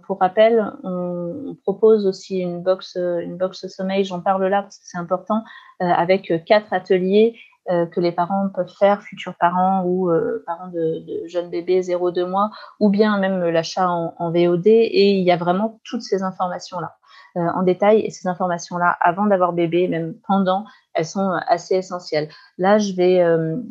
[0.06, 4.04] pour rappel, on, propose aussi une box, une box sommeil.
[4.04, 5.44] J'en parle là parce que c'est important,
[5.80, 7.36] avec quatre ateliers
[7.70, 11.80] euh, que les parents peuvent faire, futurs parents ou euh, parents de, de, jeunes bébés
[11.80, 14.68] 0-2 mois, ou bien même l'achat en, en, VOD.
[14.68, 16.98] Et il y a vraiment toutes ces informations-là
[17.38, 18.02] euh, en détail.
[18.02, 22.28] Et ces informations-là, avant d'avoir bébé, même pendant, elles sont assez essentielles.
[22.58, 23.24] Là, je vais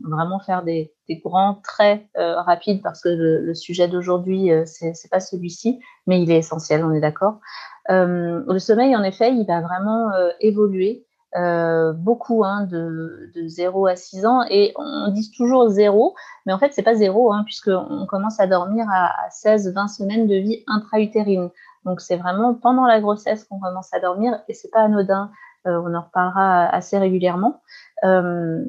[0.09, 5.21] vraiment faire des, des grands traits rapides parce que le, le sujet d'aujourd'hui, c'est pas
[5.21, 7.41] celui-ci, mais il est essentiel, on est d'accord.
[7.89, 13.97] le sommeil, en effet, il va vraiment évoluer euh, beaucoup hein, de, de 0 à
[13.97, 16.15] 6 ans et on dit toujours 0,
[16.45, 20.35] mais en fait c'est pas 0 hein, puisqu'on commence à dormir à, 16-20 semaines de
[20.35, 21.49] vie intra-utérine.
[21.87, 25.31] Donc c'est vraiment pendant la grossesse qu'on commence à dormir et c'est pas anodin.
[25.67, 27.63] Euh, on en reparlera assez régulièrement.
[28.05, 28.63] Euh,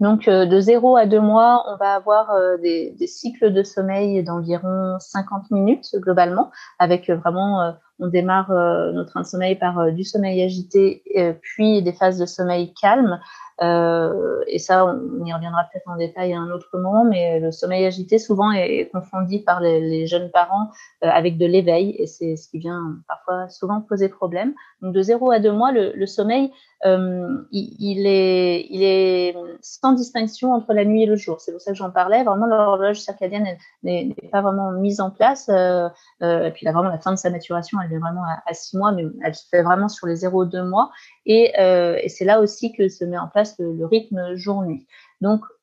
[0.00, 2.30] donc de 0 à 2 mois, on va avoir
[2.60, 9.10] des, des, cycles de sommeil d'environ 50 minutes globalement, avec vraiment on démarre euh, notre
[9.10, 13.20] train de sommeil par euh, du sommeil agité, euh, puis des phases de sommeil calme.
[13.60, 17.86] Et ça, on y reviendra peut-être en détail à un autre moment, mais le sommeil
[17.86, 22.58] agité souvent est confondu par les, jeunes parents avec de l'éveil, et c'est ce qui
[22.58, 24.54] vient parfois souvent poser problème.
[24.82, 26.52] Donc de 0 à 2 mois, le, sommeil
[26.84, 31.40] euh, il, est, sans distinction entre la nuit et le jour.
[31.40, 32.22] C'est pour ça que j'en parlais.
[32.24, 33.46] Vraiment, l'horloge circadienne
[33.82, 35.48] n'est pas vraiment mise en place.
[35.48, 35.88] Euh,
[36.22, 38.76] euh, et puis là, vraiment, la fin de sa maturation, elle est vraiment à, six
[38.76, 40.90] mois, mais elle se fait vraiment sur les 0-2 mois.
[41.24, 44.86] Et, et c'est là aussi que se met en place le rythme jour-nuit.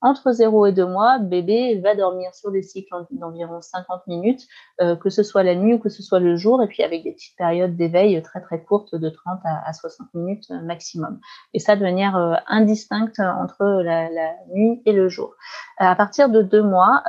[0.04, 4.42] Entre 0 et 2 mois, bébé va dormir sur des cycles d'environ 50 minutes,
[4.82, 7.04] euh, que ce soit la nuit ou que ce soit le jour, et puis avec
[7.04, 11.20] des petites périodes d'éveil très très courtes de 30 à, 60 minutes euh, maximum.
[11.54, 14.10] Et ça de manière euh, indistincte entre la,
[14.54, 15.34] nuit et le jour.
[15.78, 17.02] À partir de 2 mois,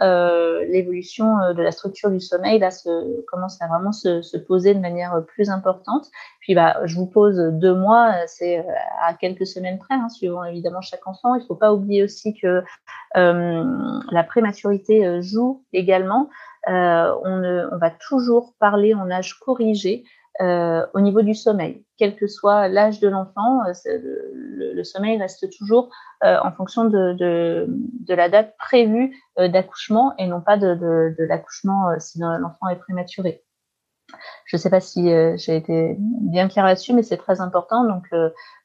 [0.69, 4.81] l'évolution de la structure du sommeil là, se, commence à vraiment se, se poser de
[4.81, 6.07] manière plus importante.
[6.41, 8.65] Puis bah, je vous pose deux mois, c'est
[9.03, 11.35] à quelques semaines près, hein, suivant évidemment chaque enfant.
[11.35, 12.63] Il ne faut pas oublier aussi que euh,
[13.15, 16.29] la prématurité euh, joue également.
[16.69, 20.05] Euh, on, va toujours parler en âge corrigé
[20.41, 21.85] au niveau du sommeil.
[21.97, 25.91] Quel que soit l'âge de l'enfant, le, sommeil reste toujours
[26.23, 27.69] en fonction de,
[28.09, 33.45] la date prévue d'accouchement et non pas de, l'accouchement si l'enfant est prématuré.
[34.47, 37.85] Je ne sais pas si j'ai été bien claire là-dessus, mais c'est très important.
[37.85, 38.09] Donc,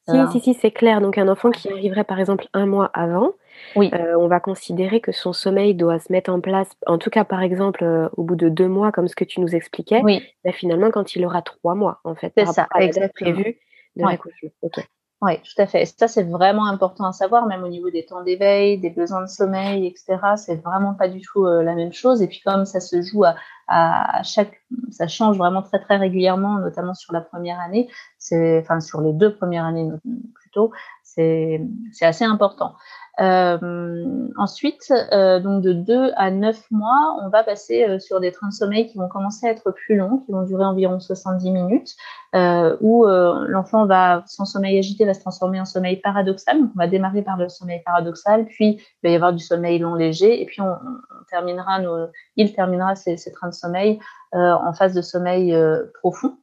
[0.07, 1.01] si, si, si, c'est clair.
[1.01, 3.33] Donc, un enfant qui arriverait par exemple un mois avant,
[3.75, 3.91] oui.
[3.93, 7.23] Euh, on va considérer que son sommeil doit se mettre en place, en tout cas
[7.23, 10.23] par exemple euh, au bout de deux mois, comme ce que tu nous expliquais, oui.
[10.43, 12.33] Bah, finalement quand il aura trois mois en fait.
[12.37, 13.31] C'est ça, exactement.
[13.31, 13.57] prévu
[13.95, 14.03] de
[15.21, 15.85] Oui, tout à fait.
[15.85, 19.27] ça, c'est vraiment important à savoir, même au niveau des temps d'éveil, des besoins de
[19.27, 20.17] sommeil, etc.
[20.37, 22.21] C'est vraiment pas du tout euh, la même chose.
[22.21, 23.35] Et puis, comme ça se joue à,
[23.67, 27.89] à, chaque, ça change vraiment très très régulièrement, notamment sur la première année.
[28.17, 29.89] C'est, enfin, sur les deux premières années
[30.35, 30.71] plutôt.
[31.03, 31.59] C'est
[32.01, 32.75] assez important.
[33.19, 38.31] Euh, ensuite, euh, donc de 2 à 9 mois, on va passer euh, sur des
[38.31, 41.51] trains de sommeil qui vont commencer à être plus longs, qui vont durer environ 70
[41.51, 41.95] minutes,
[42.81, 46.59] où l'enfant va, son sommeil agité va se transformer en sommeil paradoxal.
[46.59, 49.79] Donc, on va démarrer par le sommeil paradoxal, puis il va y avoir du sommeil
[49.79, 50.75] long léger, et puis on,
[51.29, 53.99] terminera nos, il terminera ces, ces, trains de sommeil
[54.31, 55.55] en phase de sommeil
[56.01, 56.37] profond.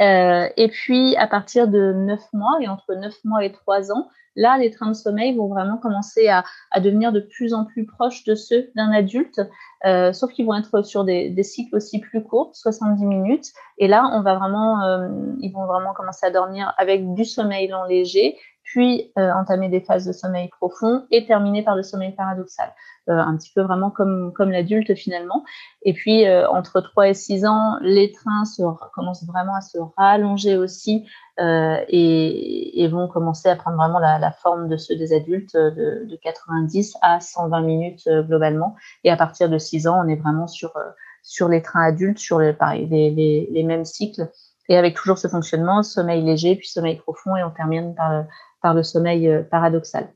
[0.00, 4.58] Et puis, à partir de 9 mois, et entre 9 mois et 3 ans, Là,
[4.58, 6.44] les trains de sommeil vont vraiment commencer à,
[6.80, 9.40] devenir de plus en plus proches de ceux d'un adulte,
[9.84, 13.46] euh, sauf qu'ils vont être sur des, cycles aussi plus courts, 70 minutes.
[13.78, 15.08] Et là, on va vraiment, euh,
[15.40, 18.38] ils vont vraiment commencer à dormir avec du sommeil lent léger,
[18.72, 22.72] puis euh, entamer des phases de sommeil profond et terminer par le sommeil paradoxal.
[23.08, 25.44] Euh, un petit peu vraiment comme, comme l'adulte finalement.
[25.82, 28.62] Et puis, euh, entre 3 et 6 ans, les trains se,
[28.94, 31.04] commencent vraiment à se rallonger aussi
[31.38, 36.04] et, et, vont commencer à prendre vraiment la, la forme de ceux des adultes de,
[36.04, 38.76] de 90 à 120 minutes globalement.
[39.04, 40.74] Et à partir de 6 ans, on est vraiment sur,
[41.22, 44.28] sur les trains adultes, sur les, pareil, les, les, les mêmes cycles
[44.70, 48.24] et avec toujours ce fonctionnement, sommeil léger, puis sommeil profond, et on termine par le,
[48.62, 50.12] par le sommeil euh, paradoxal.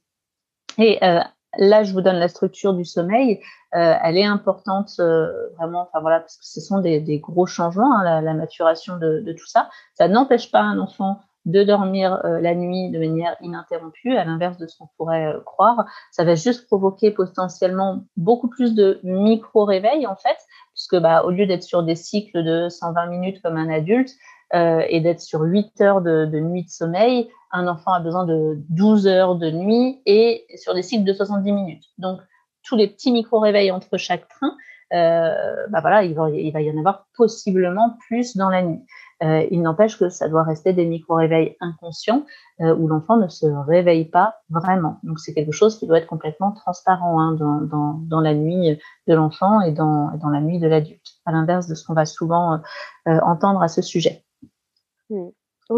[0.79, 1.21] Et euh,
[1.59, 3.41] là, je vous donne la structure du sommeil.
[3.75, 5.01] Euh, elle est importante
[5.57, 9.47] vraiment, enfin voilà, parce que ce sont des, gros changements, hein, la, maturation de, tout
[9.47, 9.69] ça.
[9.95, 14.67] Ça n'empêche pas un enfant de dormir la nuit de manière ininterrompue, à l'inverse de
[14.67, 15.85] ce qu'on pourrait croire.
[16.11, 20.39] Ça va juste provoquer potentiellement beaucoup plus de micro-réveils en fait,
[20.73, 24.11] puisque bah, au lieu d'être sur des cycles de 120 minutes comme un adulte,
[24.55, 28.25] euh, et d'être sur 8 heures de, de, nuit de sommeil, un enfant a besoin
[28.25, 31.85] de 12 heures de nuit et sur des cycles de 70 minutes.
[31.99, 32.21] Donc,
[32.65, 34.55] tous les petits micro-réveils entre chaque train,
[34.93, 38.85] euh, bah voilà, il va, y en avoir possiblement plus dans la nuit.
[39.23, 42.25] Euh, il n'empêche que ça doit rester des micro-réveils inconscients
[42.61, 44.99] euh, où l'enfant ne se réveille pas vraiment.
[45.03, 48.79] Donc c'est quelque chose qui doit être complètement transparent hein, dans, dans, dans, la nuit
[49.07, 52.05] de l'enfant et dans, dans la nuit de l'adulte, à l'inverse de ce qu'on va
[52.07, 52.61] souvent
[53.09, 54.24] euh, entendre à ce sujet.
[55.11, 55.29] Hmm.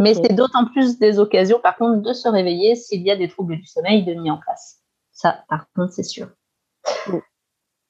[0.01, 3.29] Mais c'est d'autant plus des occasions, par contre, de se réveiller s'il y a des
[3.29, 4.83] troubles du sommeil de mis en place.
[5.13, 6.29] Ça, par contre, c'est sûr.
[7.07, 7.19] Hmm.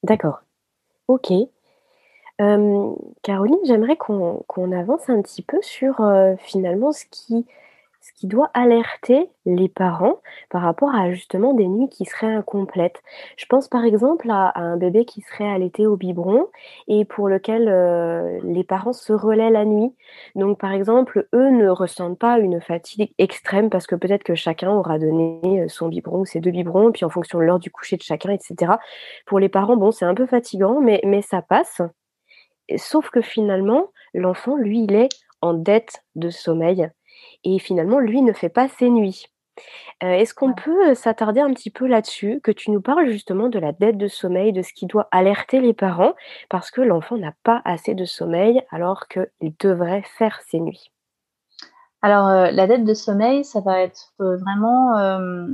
[0.02, 0.40] D'accord.
[1.08, 1.32] Ok.
[2.40, 7.46] Euh, Caroline, j'aimerais qu'on avance un petit peu sur euh, finalement ce qui
[8.06, 13.02] ce qui doit alerter les parents par rapport à justement des nuits qui seraient incomplètes.
[13.36, 16.46] Je pense par exemple à, un bébé qui serait allaité au biberon
[16.86, 19.92] et pour lequel euh, les parents se relaient la nuit.
[20.36, 24.70] Donc par exemple, eux ne ressentent pas une fatigue extrême parce que peut-être que chacun
[24.70, 27.72] aura donné euh, son biberon ou ses deux biberons, puis en fonction de l'heure du
[27.72, 28.74] coucher de chacun, etc.
[29.26, 31.82] Pour les parents, bon, c'est un peu fatigant, mais, mais ça passe.
[32.76, 35.08] Sauf que finalement, l'enfant, lui, il est
[35.40, 36.88] en dette de sommeil
[37.44, 39.26] et finalement, lui ne fait pas ses nuits.
[40.02, 43.72] Est-ce qu'on peut s'attarder un petit peu là-dessus, que tu nous parles justement de la
[43.72, 46.14] dette de sommeil, de ce qui doit alerter les parents,
[46.50, 50.90] parce que l'enfant n'a pas assez de sommeil alors qu'il devrait faire ses nuits?
[52.02, 55.46] Alors, euh, la dette de sommeil, ça va être euh, vraiment, euh,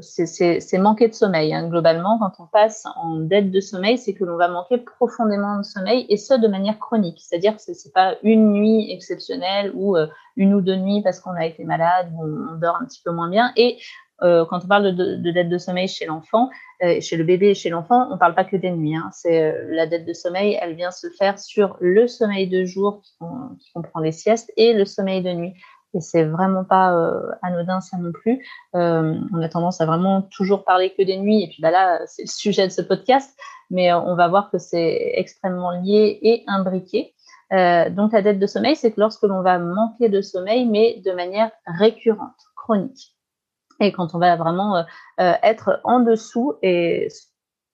[0.00, 1.54] c'est manquer de sommeil.
[1.54, 1.68] Hein.
[1.68, 5.62] Globalement, quand on passe en dette de sommeil, c'est que l'on va manquer profondément de
[5.62, 7.18] sommeil et ce de manière chronique.
[7.20, 9.96] C'est-à-dire que c'est pas une nuit exceptionnelle ou
[10.36, 13.12] une ou deux nuits parce qu'on a été malade ou on, dort un petit peu
[13.12, 13.52] moins bien.
[13.56, 13.78] Et
[14.20, 16.50] quand on parle de, de dette de sommeil chez l'enfant,
[16.84, 18.94] euh, chez le bébé et chez l'enfant, on ne parle pas que des nuits.
[18.94, 19.10] Hein.
[19.12, 23.02] C'est euh, la dette de sommeil, elle vient se faire sur le sommeil de jour
[23.02, 25.54] qui, comprend les siestes et le sommeil de nuit.
[25.94, 28.46] Et c'est vraiment pas euh, anodin ça non plus.
[28.74, 31.42] on a tendance à vraiment toujours parler que des nuits.
[31.42, 33.36] Et puis bah là, c'est le sujet de ce podcast,
[33.70, 37.12] mais on va voir que c'est extrêmement lié et imbriqué.
[37.50, 41.10] donc la dette de sommeil, c'est que lorsque l'on va manquer de sommeil, mais de
[41.10, 43.17] manière récurrente, chronique.
[43.80, 44.82] Et quand on va vraiment euh,
[45.20, 47.08] euh, être en dessous et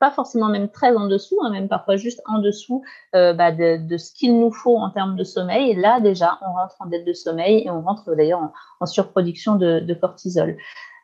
[0.01, 2.83] pas forcément même très en dessous, hein, même parfois juste en dessous
[3.15, 5.75] euh, bah, de, ce qu'il nous faut en termes de sommeil.
[5.77, 9.95] Là, déjà, on rentre en dette de sommeil et on rentre d'ailleurs en, surproduction de
[9.95, 10.59] cortisol.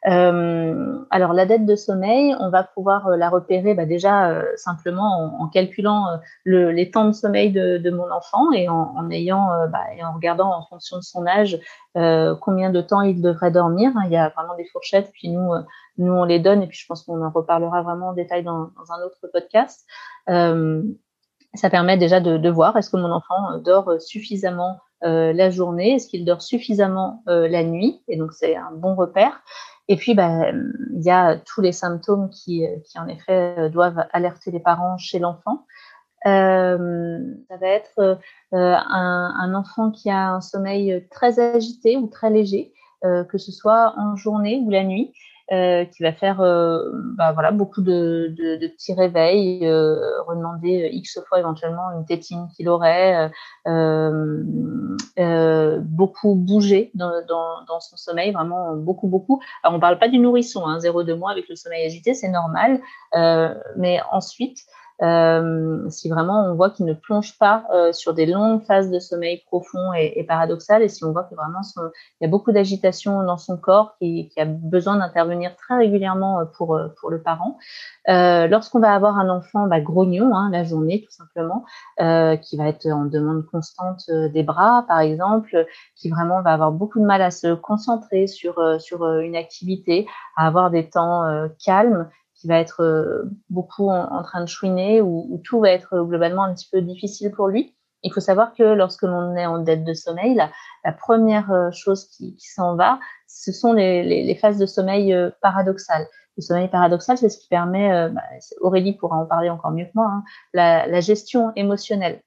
[0.07, 4.45] Euh, alors la dette de sommeil, on va pouvoir euh, la repérer bah, déjà euh,
[4.57, 9.49] simplement en, calculant le, les temps de sommeil de, de mon enfant et en, ayant
[9.71, 11.59] bah, et en regardant en fonction de son âge
[12.41, 13.93] combien de temps il devrait dormir.
[14.07, 15.53] Il y a vraiment des fourchettes, puis nous
[15.99, 18.71] nous on les donne et puis je pense qu'on en reparlera vraiment en détail dans,
[18.91, 19.85] un autre podcast.
[20.27, 26.09] ça permet déjà de, de voir est-ce que mon enfant dort suffisamment la journée, est-ce
[26.09, 29.43] qu'il dort suffisamment la nuit, et donc c'est un bon repère.
[29.91, 34.61] Et puis, bah, il y a tous les symptômes qui, en effet, doivent alerter les
[34.61, 35.67] parents chez l'enfant.
[36.27, 38.17] Euh, ça va être euh,
[38.53, 42.73] un, enfant qui a un sommeil très agité ou très léger,
[43.05, 45.13] euh, que ce soit en journée ou la nuit,
[45.53, 50.91] euh, qui va faire euh, bah, voilà, beaucoup de, de, de petits réveils, euh, redemander
[50.93, 53.29] X fois éventuellement une tétine qu'il aurait,
[55.83, 59.43] beaucoup bouger dans, dans, dans, son sommeil, vraiment beaucoup, beaucoup.
[59.65, 62.81] Alors on parle pas du nourrisson, hein, 0,2 mois avec le sommeil agité, c'est normal,
[63.77, 64.61] mais ensuite,
[65.03, 68.99] euh, si vraiment on voit qu'il ne plonge pas euh, sur des longues phases de
[68.99, 72.53] sommeil profond et, et paradoxal, et si on voit que vraiment il y a beaucoup
[72.53, 77.11] d'agitation dans son corps qui, qui a besoin d'intervenir très régulièrement euh, pour, euh, pour
[77.11, 77.59] le parent.
[78.09, 81.65] Euh, Lorsqu'on va avoir un enfant bah, grognon hein, la journée tout simplement,
[82.01, 86.73] euh, qui va être en demande constante des bras par exemple, qui vraiment va avoir
[86.73, 91.25] beaucoup de mal à se concentrer sur, sur une activité, à avoir des temps
[91.65, 92.09] calmes,
[92.41, 96.55] qui va être euh, beaucoup en, train de chouiner, où, tout va être globalement un
[96.55, 97.77] petit peu difficile pour lui.
[98.03, 102.09] Il faut savoir que lorsque l'on est en dette de sommeil, la, première euh, chose
[102.09, 106.07] qui, s'en va, ce sont les, phases de sommeil euh, paradoxales.
[106.39, 108.23] Le sommeil paradoxal, c'est ce qui permet, bah,
[108.61, 110.23] Aurélie pourra en parler encore mieux que moi, hein,
[110.55, 112.23] la, gestion émotionnelle.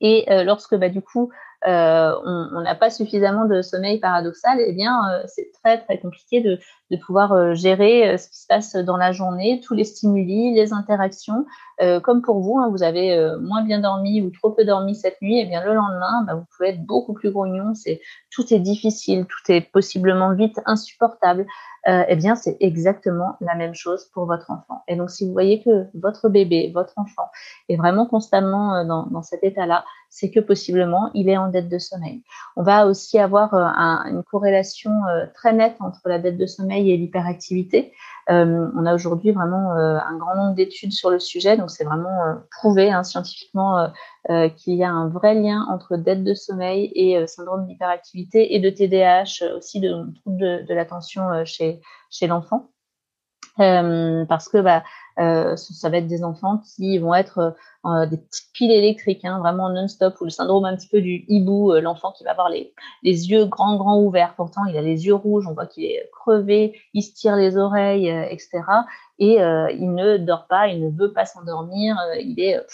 [0.00, 1.30] Et lorsque bah, du coup
[1.66, 6.40] euh, on n'a pas suffisamment de sommeil paradoxal, eh bien, euh, c'est très très compliqué
[6.40, 6.58] de,
[6.90, 10.72] de pouvoir euh, gérer ce qui se passe dans la journée, tous les stimuli, les
[10.72, 11.46] interactions.
[12.02, 15.38] comme pour vous, hein, vous avez moins bien dormi ou trop peu dormi cette nuit,
[15.38, 17.72] et bien le lendemain, bah, vous pouvez être beaucoup plus grognon.
[17.74, 21.46] C'est tout est difficile, tout est possiblement vite insupportable.
[21.86, 24.82] eh bien, c'est exactement la même chose pour votre enfant.
[24.88, 27.28] Et donc, si vous voyez que votre bébé, votre enfant,
[27.68, 32.22] est vraiment constamment dans, cet état-là, c'est que possiblement il est en dette de sommeil.
[32.56, 36.77] On va aussi avoir euh, une corrélation euh, très nette entre la dette de sommeil
[36.86, 37.92] et l'hyperactivité.
[38.30, 42.36] Euh, on a aujourd'hui vraiment un grand nombre d'études sur le sujet, donc c'est vraiment
[42.50, 43.90] prouvé hein, scientifiquement
[44.28, 48.68] qu'il y a un vrai lien entre dette de sommeil et syndrome d'hyperactivité et de
[48.68, 52.68] TDAH, aussi de troubles de, l'attention chez, chez l'enfant.
[53.58, 54.82] Parce que bah,
[55.18, 59.40] euh, ça va être des enfants qui vont être euh, des petites piles électriques, hein,
[59.40, 62.48] vraiment non-stop, ou le syndrome un petit peu du hibou, euh, l'enfant qui va avoir
[62.48, 64.34] les, les yeux grands, grands ouverts.
[64.36, 67.56] Pourtant, il a les yeux rouges, on voit qu'il est crevé, il se tire les
[67.56, 68.60] oreilles, etc.
[69.18, 72.64] Et il ne dort pas, il ne veut pas s'endormir, il est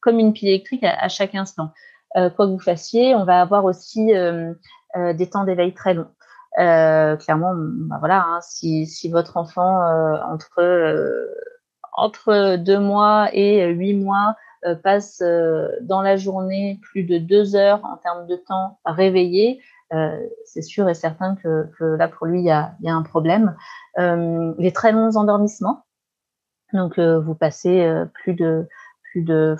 [0.00, 1.70] comme une pile électrique à, chaque instant.
[2.14, 4.12] quoi que vous fassiez, on va avoir aussi
[4.94, 6.10] des temps d'éveil très longs.
[6.58, 11.26] Euh, clairement, bah voilà, hein, si, si, votre enfant euh, entre euh,
[11.92, 14.36] entre deux mois et huit mois
[14.82, 15.22] passe
[15.82, 19.60] dans la journée plus de deux heures en termes de temps réveillé,
[20.44, 23.02] c'est sûr et certain que, que, là pour lui il y a, y a un
[23.02, 23.54] problème.
[23.96, 25.84] les très longs endormissements,
[26.72, 28.66] donc vous passez plus de
[29.14, 29.56] plus de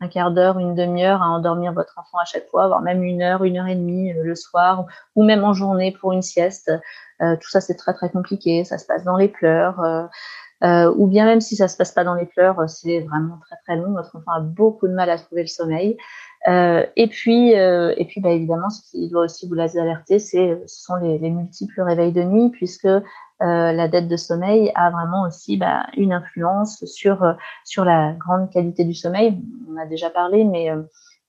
[0.00, 3.22] un quart d'heure, une demi-heure à endormir votre enfant à chaque fois, voire même une
[3.22, 4.84] heure, une heure et demie le soir,
[5.14, 6.70] ou même en journée pour une sieste.
[7.18, 8.64] tout ça, c'est très très compliqué.
[8.64, 9.80] Ça se passe dans les pleurs.
[10.62, 13.76] ou bien même si ça se passe pas dans les pleurs, c'est vraiment très très
[13.76, 13.92] long.
[13.92, 15.96] Votre enfant a beaucoup de mal à trouver le sommeil.
[16.48, 20.62] Euh, et puis, euh, et puis bah, évidemment, ce qui doit aussi vous alerter, c'est,
[20.66, 22.88] ce sont les, les, multiples réveils de nuit, puisque
[23.42, 28.50] euh, la dette de sommeil a vraiment aussi bah, une influence sur, sur la grande
[28.50, 29.38] qualité du sommeil.
[29.70, 30.70] On a déjà parlé, mais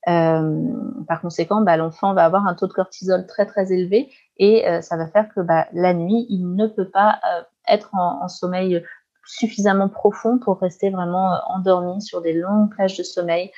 [0.06, 4.96] par conséquent, bah, l'enfant va avoir un taux de cortisol très très élevé et ça
[4.96, 7.20] va faire que bah, la nuit, il ne peut pas
[7.68, 8.82] être en, sommeil
[9.26, 13.50] suffisamment profond pour rester vraiment endormi sur des longues plages de sommeil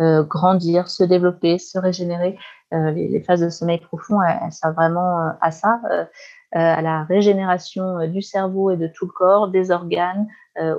[0.00, 2.38] euh, grandir, se développer, se régénérer.
[2.72, 5.80] Euh, les, phases de sommeil profond, elles, servent vraiment euh, à ça,
[6.52, 10.26] à la régénération du cerveau et de tout le corps, des organes,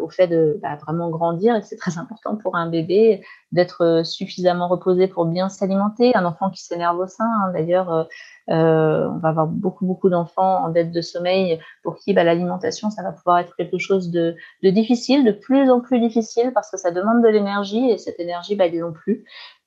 [0.01, 1.55] au fait de bah, vraiment grandir.
[1.55, 3.22] Et c'est très important pour un bébé
[3.53, 6.13] d'être suffisamment reposé pour bien s'alimenter.
[6.15, 8.07] Un enfant qui s'énerve au sein, hein, d'ailleurs,
[8.49, 12.89] euh, on va avoir beaucoup, beaucoup d'enfants en dette de sommeil pour qui bah, l'alimentation,
[12.89, 16.72] ça va pouvoir être quelque chose de, de, difficile, de plus en plus difficile parce
[16.72, 19.24] que ça demande de l'énergie et cette énergie, bah, ils n'ont plus.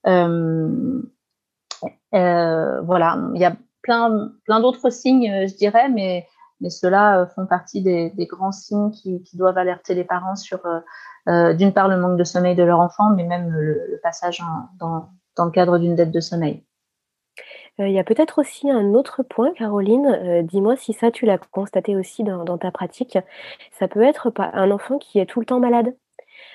[0.06, 1.00] Euh,
[2.14, 6.26] euh, voilà, il y a plein, d'autres signes, euh, je dirais, mais,
[6.68, 10.60] ceux-là euh, font partie des, grands signes qui, doivent alerter les parents sur,
[11.26, 14.40] euh, d'une part, le manque de sommeil de leur enfant, mais même le, passage
[14.78, 15.08] dans,
[15.38, 16.64] le cadre d'une dette de sommeil.
[17.78, 20.42] Il y a peut-être aussi un autre point, Caroline.
[20.46, 23.18] Dis-moi si ça, tu l'as constaté aussi dans ta pratique.
[23.72, 25.94] Ça peut être un enfant qui est tout le temps malade.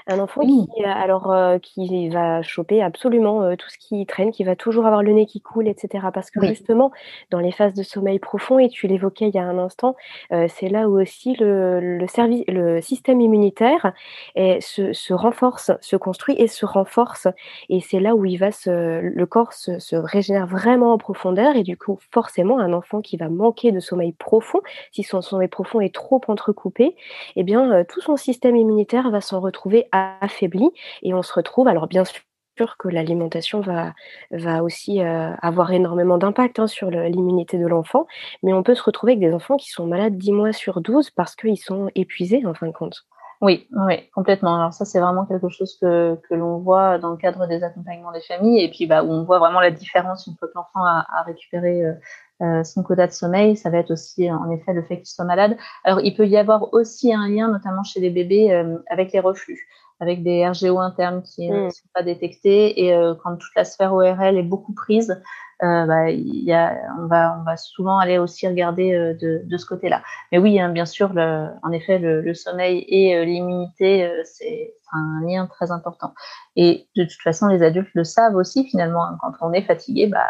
[0.09, 4.31] Un enfant qui, euh, alors, euh, qui va choper absolument euh, tout ce qui traîne,
[4.31, 6.07] qui va toujours avoir le nez qui coule, etc.
[6.13, 6.91] Parce que justement,
[7.29, 9.95] dans les phases de sommeil profond, et tu l'évoquais il y a un instant,
[10.29, 13.91] c'est là où aussi le, le, service, le système immunitaire
[14.35, 17.27] est, se, se, renforce, se construit et se renforce.
[17.69, 21.55] Et c'est là où il va se, le corps se, se, régénère vraiment en profondeur.
[21.57, 24.61] Et du coup, forcément, un enfant qui va manquer de sommeil profond,
[24.91, 26.95] si son sommeil profond est trop entrecoupé,
[27.35, 30.69] eh bien, tout son système immunitaire va s'en retrouver affaibli
[31.03, 36.59] et on se retrouve, alors bien sûr que l'alimentation va, aussi euh, avoir énormément d'impact
[36.59, 38.07] hein, sur l'immunité de l'enfant,
[38.43, 41.11] mais on peut se retrouver avec des enfants qui sont malades 10 mois sur 12
[41.11, 43.05] parce qu'ils sont épuisés en fin de compte.
[43.39, 44.55] Oui, oui, complètement.
[44.55, 48.21] Alors ça, c'est vraiment quelque chose que, l'on voit dans le cadre des accompagnements des
[48.21, 51.05] familles et puis bah, où on voit vraiment la différence une fois que l'enfant a,
[51.07, 51.93] a, récupéré euh,
[52.41, 53.57] euh, son quota de sommeil.
[53.57, 55.57] Ça va être aussi en effet le fait qu'il soit malade.
[55.83, 59.19] Alors il peut y avoir aussi un lien, notamment chez les bébés, euh, avec les
[59.19, 59.67] reflux
[59.99, 61.71] avec des RGO internes qui ne mm.
[61.71, 65.19] sont pas détectés et euh, quand toute la sphère ORL est beaucoup prise,
[65.63, 69.57] euh, bah, y a, on, va, on va souvent aller aussi regarder euh, de, de,
[69.57, 70.03] ce côté-là.
[70.31, 74.21] Mais oui, hein, bien sûr, le, en effet, le, le sommeil et euh, l'immunité, euh,
[74.23, 76.13] c'est un lien très important.
[76.55, 79.03] Et de toute façon, les adultes le savent aussi finalement.
[79.03, 80.29] Hein, quand on est fatigué, bah,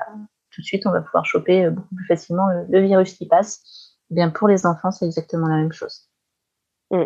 [0.58, 3.96] tout de suite, on va pouvoir choper beaucoup plus facilement le, le virus qui passe.
[4.10, 6.10] Eh bien, pour les enfants, c'est exactement la même chose.
[6.90, 7.04] Mm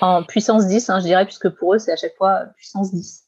[0.00, 3.24] en puissance 10, hein, je dirais, puisque pour eux, c'est à chaque fois puissance 10.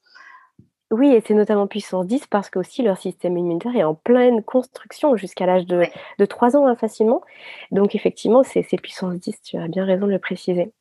[0.90, 4.42] Oui, et c'est notamment puissance 10 parce que aussi leur système immunitaire est en pleine
[4.42, 5.84] construction jusqu'à l'âge de,
[6.18, 7.22] de 3 ans hein, facilement.
[7.70, 10.72] Donc effectivement, c'est puissance 10, tu as bien raison de le préciser.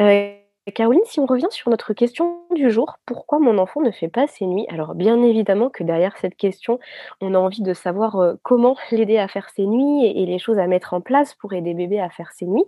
[0.00, 0.34] Euh,
[0.72, 4.26] Caroline, si on revient sur notre question du jour, pourquoi mon enfant ne fait pas
[4.26, 4.66] ses nuits?
[4.68, 6.78] Alors bien évidemment que derrière cette question,
[7.20, 10.66] on a envie de savoir comment l'aider à faire ses nuits et, les choses à
[10.66, 12.64] mettre en place pour aider bébé à faire ses nuits.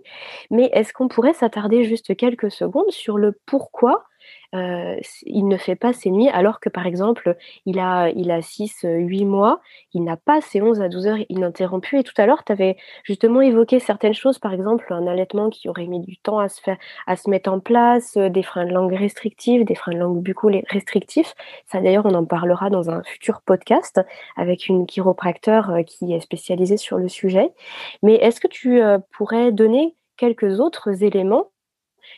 [0.49, 4.05] Mais est-ce qu'on pourrait s'attarder juste quelques secondes sur le pourquoi
[4.53, 8.41] euh, il ne fait pas ses nuits alors que par exemple il a il a
[8.41, 9.61] 6 8 mois,
[9.93, 12.75] il n'a pas ses 11 à 12 heures ininterrompues et tout à l'heure tu avais
[13.03, 16.61] justement évoqué certaines choses par exemple un allaitement qui aurait mis du temps à se
[16.61, 19.99] faire à se mettre en place, euh, des freins de langue restrictifs, des freins de
[19.99, 21.33] langue buccaux restrictifs.
[21.71, 24.01] Ça d'ailleurs on en parlera dans un futur podcast
[24.35, 27.53] avec une chiropracteur euh, qui est spécialisée sur le sujet.
[28.03, 31.51] Mais est-ce que tu pourrais donner quelques autres éléments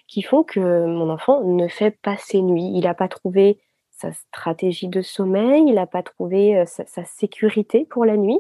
[0.08, 2.72] qui font que mon enfant ne fait pas ses nuits.
[2.74, 3.60] Il n'a pas trouvé
[3.92, 8.40] sa stratégie de sommeil, il n'a pas trouvé euh, sa, sa, sécurité pour la nuit.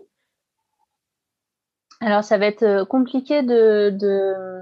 [2.02, 4.62] Alors ça va être euh, compliqué de, de,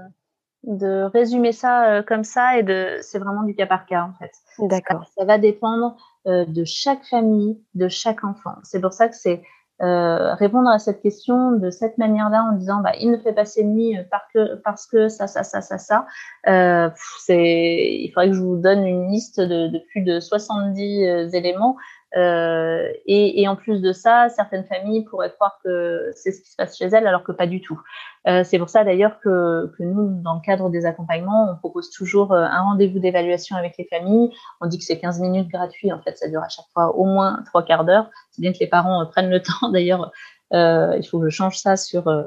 [0.64, 4.12] de résumer ça euh, comme ça et de c'est vraiment du cas par cas en
[4.18, 4.32] fait.
[4.58, 5.04] D'accord.
[5.06, 8.54] Ça, ça, va dépendre de chaque famille, de chaque enfant.
[8.62, 9.42] C'est pour ça que c'est
[9.82, 13.44] euh, répondre à cette question de cette manière-là en disant bah, il ne fait pas
[13.44, 16.06] ses nuits parce que, parce que ça, ça, ça, ça, ça.
[16.46, 21.04] Euh, c'est, il faudrait que je vous donne une liste de, de plus de 70
[21.04, 21.76] euh, éléments.
[22.16, 26.56] Euh, et, en plus de ça, certaines familles pourraient croire que c'est ce qui se
[26.56, 27.80] passe chez elles, alors que pas du tout.
[28.28, 31.90] Euh, c'est pour ça d'ailleurs que, que, nous, dans le cadre des accompagnements, on propose
[31.90, 34.30] toujours euh, un rendez-vous d'évaluation avec les familles.
[34.60, 35.92] On dit que c'est 15 minutes gratuits.
[35.92, 38.10] En fait, ça dure à chaque fois au moins trois quarts d'heure.
[38.30, 40.12] C'est bien que les parents prennent le temps d'ailleurs
[40.54, 42.24] euh, il faut que je change ça sur, euh,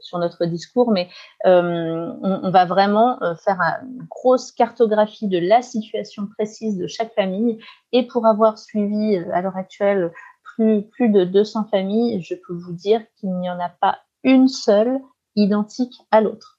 [0.00, 1.08] sur, notre discours, mais
[1.46, 7.58] euh, on, va vraiment faire une grosse cartographie de la situation précise de chaque famille.
[7.92, 12.72] Et pour avoir suivi à l'heure actuelle plus, plus de 200 familles, je peux vous
[12.72, 14.98] dire qu'il n'y en a pas une seule
[15.36, 16.58] identique à l'autre.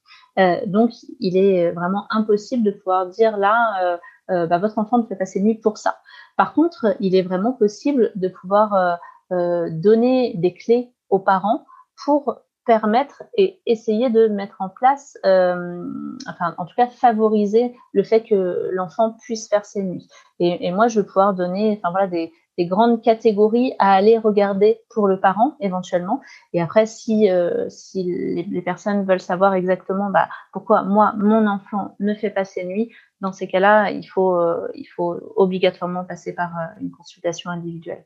[0.66, 5.26] Donc, il est vraiment impossible de pouvoir dire là, bah, votre enfant ne fait pas
[5.26, 5.98] ses nuits pour ça.
[6.38, 8.98] Par contre, il est vraiment possible de pouvoir
[9.30, 11.64] donner des clés aux parents
[12.04, 15.84] pour permettre et essayer de mettre en place, euh,
[16.28, 20.06] enfin en tout cas favoriser le fait que l'enfant puisse faire ses nuits.
[20.38, 24.18] Et, et, moi, je vais pouvoir donner, enfin voilà, des, des, grandes catégories à aller
[24.18, 26.20] regarder pour le parent éventuellement.
[26.52, 31.46] Et après, si euh, si les, les, personnes veulent savoir exactement, bah, pourquoi moi mon
[31.48, 36.04] enfant ne fait pas ses nuits, dans ces cas-là, il faut euh, il faut obligatoirement
[36.04, 38.04] passer par euh, une consultation individuelle.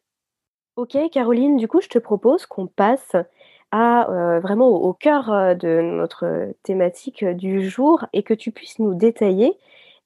[0.77, 3.15] Ok, Caroline, du coup, je te propose qu'on passe
[3.71, 8.51] à euh, vraiment au, cœur euh, de notre thématique euh, du jour et que tu
[8.51, 9.57] puisses nous détailler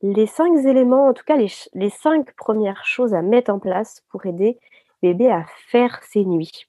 [0.03, 4.27] les cinq éléments, en tout cas les cinq premières choses à mettre en place pour
[4.27, 4.59] aider
[5.03, 6.67] bébé à faire ses nuits.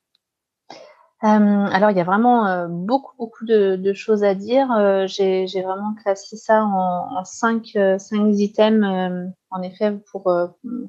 [1.22, 4.68] Alors, il y a vraiment beaucoup, beaucoup de, choses à dire.
[5.08, 10.24] J'ai vraiment classé ça en, cinq, cinq items, en effet, pour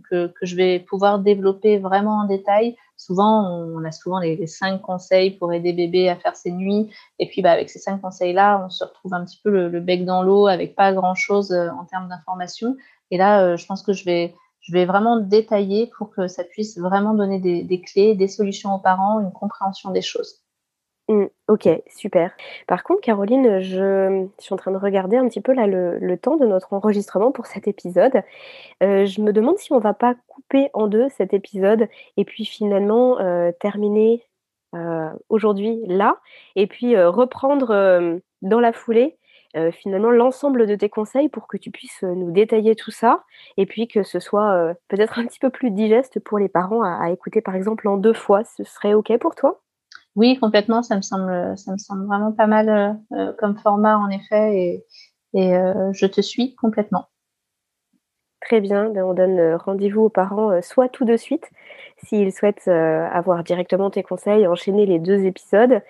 [0.09, 4.83] que, que, je vais pouvoir développer vraiment en détail souvent, on a souvent les, cinq
[4.83, 6.91] conseils pour aider bébé à faire ses nuits.
[7.19, 10.05] Et puis, bah, avec ces cinq conseils-là, on se retrouve un petit peu le, bec
[10.05, 12.77] dans l'eau avec pas grand-chose euh, en termes d'informations.
[13.11, 16.45] Et là, euh, je pense que je vais, je vais vraiment détailler pour que ça
[16.45, 20.43] puisse vraiment donner des clés, des solutions aux parents, une compréhension des choses.
[21.11, 22.31] Mmh, ok, super.
[22.69, 26.37] Par contre, Caroline, je, suis en train de regarder un petit peu là le, temps
[26.37, 28.23] de notre enregistrement pour cet épisode.
[28.85, 32.45] Euh, je me demande si on va pas couper en deux cet épisode et puis
[32.45, 34.23] finalement euh, terminer
[34.77, 36.21] euh, aujourd'hui là
[36.55, 39.19] et puis reprendre dans la foulée
[39.73, 43.25] finalement l'ensemble de tes conseils pour que tu puisses nous détailler tout ça
[43.57, 47.11] et puis que ce soit peut-être un petit peu plus digeste pour les parents à
[47.11, 48.45] écouter par exemple en deux fois.
[48.45, 49.61] Ce serait ok pour toi?
[50.17, 50.83] Oui, complètement.
[50.83, 54.57] Ça me semble, ça me semble vraiment pas mal euh, euh, comme format en effet,
[54.57, 54.85] et,
[55.35, 57.09] et euh, je te suis complètement.
[58.41, 58.91] Très bien.
[58.91, 61.49] Ben, on donne rendez-vous aux parents, soit tout de suite,
[62.05, 65.83] s'ils souhaitent avoir directement tes conseils, enchaîner les deux épisodes,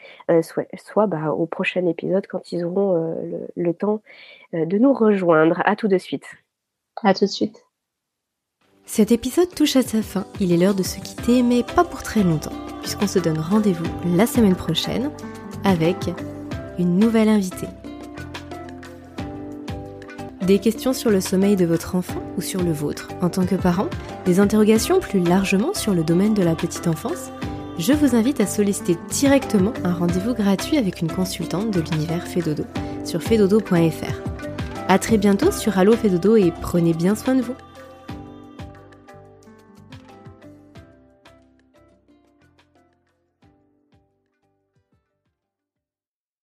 [0.43, 4.01] soit, soit bah, au prochain épisode quand ils auront le, le, temps
[4.53, 5.63] de nous rejoindre.
[5.65, 6.27] À tout de suite.
[7.03, 7.65] À tout de suite.
[8.85, 10.27] Cet épisode touche à sa fin.
[10.41, 12.51] Il est l'heure de se quitter, mais pas pour très longtemps
[12.81, 13.87] puisqu'on se donne rendez-vous
[14.17, 15.11] la semaine prochaine
[15.65, 15.97] avec
[16.79, 17.69] une nouvelle invitée.
[20.47, 23.57] Des questions sur le sommeil de votre enfant ou sur le vôtre en tant que
[23.57, 23.89] parent
[24.25, 27.31] Des interrogations plus largement sur le domaine de la petite enfance
[27.79, 32.65] Je vous invite à solliciter directement un rendez-vous gratuit avec une consultante de l'univers Fedodo
[33.05, 34.31] sur fedodo.fr.
[34.89, 37.55] A très bientôt sur Allo Fedodo et prenez bien soin de vous